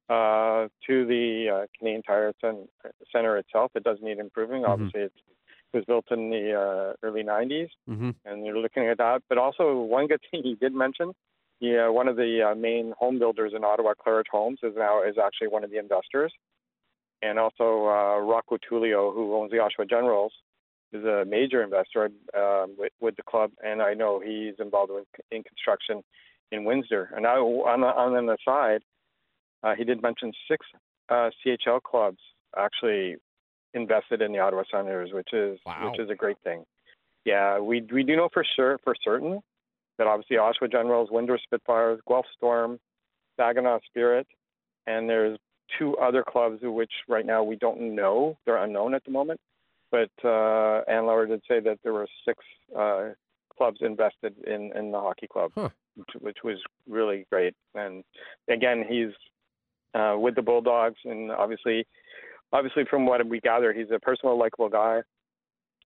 uh, 0.10 0.68
to 0.88 1.06
the 1.06 1.50
uh, 1.54 1.66
Canadian 1.78 2.02
Tire 2.04 2.34
Cen- 2.42 2.68
Center 3.12 3.38
itself. 3.38 3.72
It 3.76 3.84
does 3.84 4.00
need 4.02 4.18
improving. 4.20 4.64
Mhm. 4.64 4.70
Obviously, 4.70 5.02
it's, 5.02 5.16
it 5.74 5.78
was 5.78 5.86
built 5.86 6.06
in 6.12 6.30
the 6.30 6.54
uh, 6.54 6.94
early 7.06 7.24
'90s, 7.24 7.70
hmm 7.86 8.12
and 8.26 8.46
you're 8.46 8.58
looking 8.58 8.88
at 8.88 8.98
that. 8.98 9.22
But 9.30 9.38
also, 9.38 9.76
one 9.82 10.08
good 10.08 10.22
thing 10.32 10.42
he 10.44 10.56
did 10.56 10.74
mention, 10.74 11.14
yeah, 11.60 11.88
one 11.90 12.08
of 12.08 12.16
the 12.16 12.50
uh, 12.52 12.56
main 12.56 12.94
home 12.98 13.20
builders 13.20 13.52
in 13.56 13.64
Ottawa, 13.64 13.94
Claridge 13.94 14.30
Homes, 14.32 14.60
is 14.64 14.74
now 14.76 15.04
is 15.04 15.18
actually 15.24 15.50
one 15.50 15.64
of 15.64 15.70
the 15.70 15.78
investors, 15.78 16.34
and 17.22 17.38
also 17.38 17.86
uh, 17.88 18.18
Rocco 18.22 18.58
Tullio, 18.58 19.14
who 19.14 19.36
owns 19.36 19.52
the 19.52 19.58
Oshawa 19.58 19.88
Generals, 19.90 20.32
is 20.94 21.04
a 21.04 21.26
major 21.28 21.64
investor 21.64 22.10
um, 22.36 22.76
with, 22.78 22.94
with 23.02 23.16
the 23.16 23.24
club, 23.24 23.52
and 23.64 23.82
I 23.82 23.94
know 23.94 24.20
he's 24.20 24.56
involved 24.60 24.92
with, 24.92 25.06
in 25.32 25.44
construction 25.44 26.04
in 26.52 26.64
Windsor. 26.64 27.10
And 27.16 27.28
I, 27.28 27.36
on, 27.36 27.82
the, 27.82 27.88
on 27.88 28.26
the 28.26 28.38
side, 28.46 28.82
uh, 29.64 29.76
he 29.76 29.84
did 29.84 30.02
mention 30.02 30.32
six 30.50 30.66
uh, 31.10 31.30
CHL 31.46 31.82
clubs 31.82 32.20
actually 32.58 33.18
invested 33.74 34.22
in 34.22 34.32
the 34.32 34.40
Ottawa 34.40 34.64
Senators, 34.72 35.12
which 35.14 35.34
is 35.34 35.60
Wow. 35.66 35.92
which 35.92 36.00
is 36.00 36.10
a 36.10 36.16
great 36.16 36.38
thing. 36.44 36.64
Yeah, 37.26 37.60
we 37.60 37.86
we 37.92 38.04
do 38.04 38.16
know 38.16 38.30
for 38.34 38.46
sure 38.56 38.80
for 38.84 38.96
certain 39.04 39.42
that 39.98 40.08
obviously 40.08 40.38
Oshawa 40.38 40.72
Generals, 40.72 41.10
Windsor 41.12 41.38
Spitfires, 41.44 42.00
Guelph 42.08 42.26
Storm, 42.36 42.80
Saginaw 43.36 43.80
Spirit, 43.88 44.28
and 44.86 45.10
there's 45.10 45.38
two 45.78 45.98
other 45.98 46.24
clubs 46.24 46.60
which 46.62 46.92
right 47.08 47.26
now 47.26 47.44
we 47.44 47.58
don't 47.58 47.96
know; 47.96 48.38
they're 48.46 48.64
unknown 48.64 48.94
at 48.94 49.04
the 49.04 49.12
moment. 49.12 49.40
But 49.92 50.12
uh, 50.24 50.84
Andlauer 50.90 51.28
did 51.28 51.42
say 51.48 51.60
that 51.62 51.80
there 51.84 51.94
were 51.94 52.08
six 52.26 52.44
uh, 52.78 53.10
clubs 53.56 53.80
invested 53.82 54.36
in 54.46 54.72
in 54.76 54.92
the 54.92 55.00
hockey 55.00 55.28
club, 55.28 55.52
Huh. 55.56 55.70
which, 55.96 56.10
which 56.20 56.38
was 56.44 56.58
really 56.88 57.26
great. 57.32 57.54
And 57.74 58.04
again, 58.50 58.84
he's 58.88 59.12
uh, 59.94 60.16
with 60.18 60.36
the 60.36 60.42
Bulldogs, 60.42 61.00
and 61.06 61.32
obviously, 61.32 61.86
obviously 62.52 62.84
from 62.90 63.06
what 63.06 63.26
we 63.28 63.40
gather, 63.40 63.74
he's 63.74 63.92
a 63.92 64.00
personal, 64.00 64.38
likable 64.38 64.70
guy, 64.70 65.02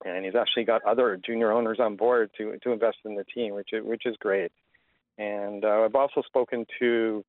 and 0.04 0.26
he's 0.26 0.36
actually 0.36 0.66
got 0.66 0.84
other 0.84 1.20
junior 1.24 1.52
owners 1.52 1.80
on 1.80 1.96
board 1.96 2.32
to 2.38 2.58
to 2.64 2.72
invest 2.72 2.98
in 3.06 3.16
the 3.16 3.24
team, 3.24 3.54
which 3.54 3.70
is 3.74 3.84
which 3.84 4.06
is 4.06 4.16
great. 4.20 4.52
And 5.18 5.64
uh, 5.64 5.84
I've 5.86 5.96
also 5.96 6.24
spoken 6.24 6.66
to 6.80 7.24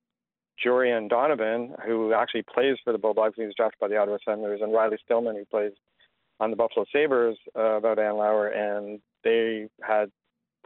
Jorian 0.65 1.09
Donovan, 1.09 1.75
who 1.85 2.15
actually 2.15 2.43
plays 2.43 2.77
for 2.83 2.93
the 2.93 2.99
Bulldogs. 2.99 3.35
He 3.37 3.45
was 3.45 3.55
drafted 3.55 3.81
by 3.81 3.89
the 3.89 3.97
Ottawa 3.99 4.19
Senators, 4.25 4.61
and 4.63 4.73
Riley 4.73 4.99
Stillman, 5.05 5.37
who 5.37 5.45
plays 5.45 5.73
on 6.43 6.51
the 6.51 6.57
Buffalo 6.57 6.85
Sabres, 6.93 7.39
uh, 7.57 7.77
about 7.77 7.99
Andlauer, 7.99 8.51
and 8.55 9.01
they 9.23 9.69
had 9.81 10.11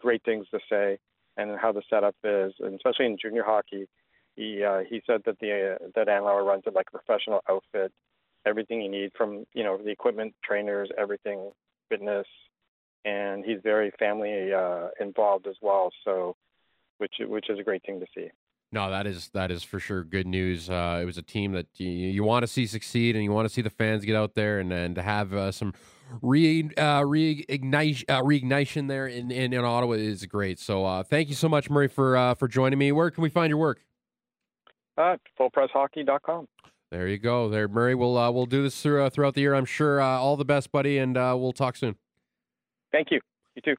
great 0.01 0.25
things 0.25 0.47
to 0.51 0.59
say 0.71 0.99
and 1.37 1.59
how 1.59 1.71
the 1.71 1.83
setup 1.91 2.17
is, 2.25 2.55
and 2.61 2.77
especially 2.77 3.05
in 3.05 3.19
junior 3.21 3.45
hockey. 3.45 3.87
He 4.37 4.65
uh, 4.65 4.81
he 4.89 5.03
said 5.07 5.21
that 5.27 5.39
the 5.39 5.77
uh, 5.77 5.87
that 5.95 6.09
Andlauer 6.09 6.47
runs 6.47 6.63
it 6.67 6.73
like 6.73 6.87
a 6.89 6.99
professional 6.99 7.43
outfit, 7.49 7.93
everything 8.47 8.81
you 8.81 8.91
need 8.91 9.11
from 9.19 9.45
you 9.53 9.65
know 9.65 9.77
the 9.77 9.91
equipment, 9.91 10.35
trainers, 10.43 10.89
everything, 10.97 11.51
fitness, 11.91 12.27
and 13.05 13.45
he's 13.45 13.59
very 13.63 13.93
family 13.99 14.55
uh, 14.55 14.89
involved 14.99 15.47
as 15.47 15.57
well. 15.61 15.91
So, 16.05 16.37
which 16.97 17.17
which 17.21 17.51
is 17.51 17.59
a 17.59 17.63
great 17.63 17.83
thing 17.85 18.01
to 18.01 18.07
see. 18.15 18.31
No, 18.73 18.91
that 18.91 19.07
is 19.07 19.31
that 19.33 19.51
is 19.51 19.63
for 19.63 19.79
sure 19.79 20.03
good 20.03 20.27
news. 20.27 20.69
Uh, 20.69 20.99
it 21.01 21.05
was 21.05 21.19
a 21.19 21.23
team 21.23 21.53
that 21.53 21.67
you, 21.77 21.89
you 21.89 22.25
want 22.25 22.43
to 22.43 22.47
see 22.47 22.67
succeed, 22.67 23.15
and 23.15 23.25
you 23.25 23.33
want 23.33 23.49
to 23.49 23.55
see 23.55 23.63
the 23.63 23.71
fans 23.71 24.05
get 24.05 24.17
out 24.17 24.35
there 24.35 24.59
and 24.59 24.73
and 24.73 24.95
to 24.97 25.03
have 25.03 25.33
uh, 25.33 25.53
some 25.53 25.73
re 26.21 26.69
uh, 26.77 27.01
reignite 27.03 28.05
uh, 28.09 28.23
reignition 28.23 28.89
there 28.89 29.07
in, 29.07 29.31
in, 29.31 29.53
in 29.53 29.65
Ottawa 29.65 29.95
is 29.95 30.25
great. 30.27 30.59
So 30.59 30.85
uh, 30.85 31.03
thank 31.03 31.29
you 31.29 31.35
so 31.35 31.49
much, 31.49 31.71
Murray, 31.71 31.89
for 31.89 32.17
uh, 32.17 32.35
for 32.35 32.49
joining 32.49 32.79
me. 32.79 32.93
Where 32.93 33.11
can 33.11 33.23
we 33.23 33.29
find 33.29 33.51
your 33.51 33.59
work? 33.59 33.81
Uh, 34.99 35.17
fullpresshockey.com. 35.39 36.49
There 36.91 37.09
you 37.09 37.19
go, 37.19 37.49
there, 37.49 37.69
Murray. 37.69 37.95
We'll 37.95 38.17
uh, 38.17 38.31
we'll 38.31 38.47
do 38.47 38.63
this 38.63 38.81
through, 38.81 39.03
uh, 39.03 39.11
throughout 39.11 39.35
the 39.35 39.41
year. 39.41 39.55
I'm 39.55 39.65
sure. 39.65 40.01
Uh, 40.01 40.07
all 40.07 40.37
the 40.37 40.45
best, 40.45 40.71
buddy, 40.71 40.99
and 40.99 41.17
uh, 41.17 41.35
we'll 41.39 41.53
talk 41.53 41.77
soon. 41.77 41.97
Thank 42.93 43.11
you. 43.11 43.21
You 43.57 43.63
too. 43.63 43.75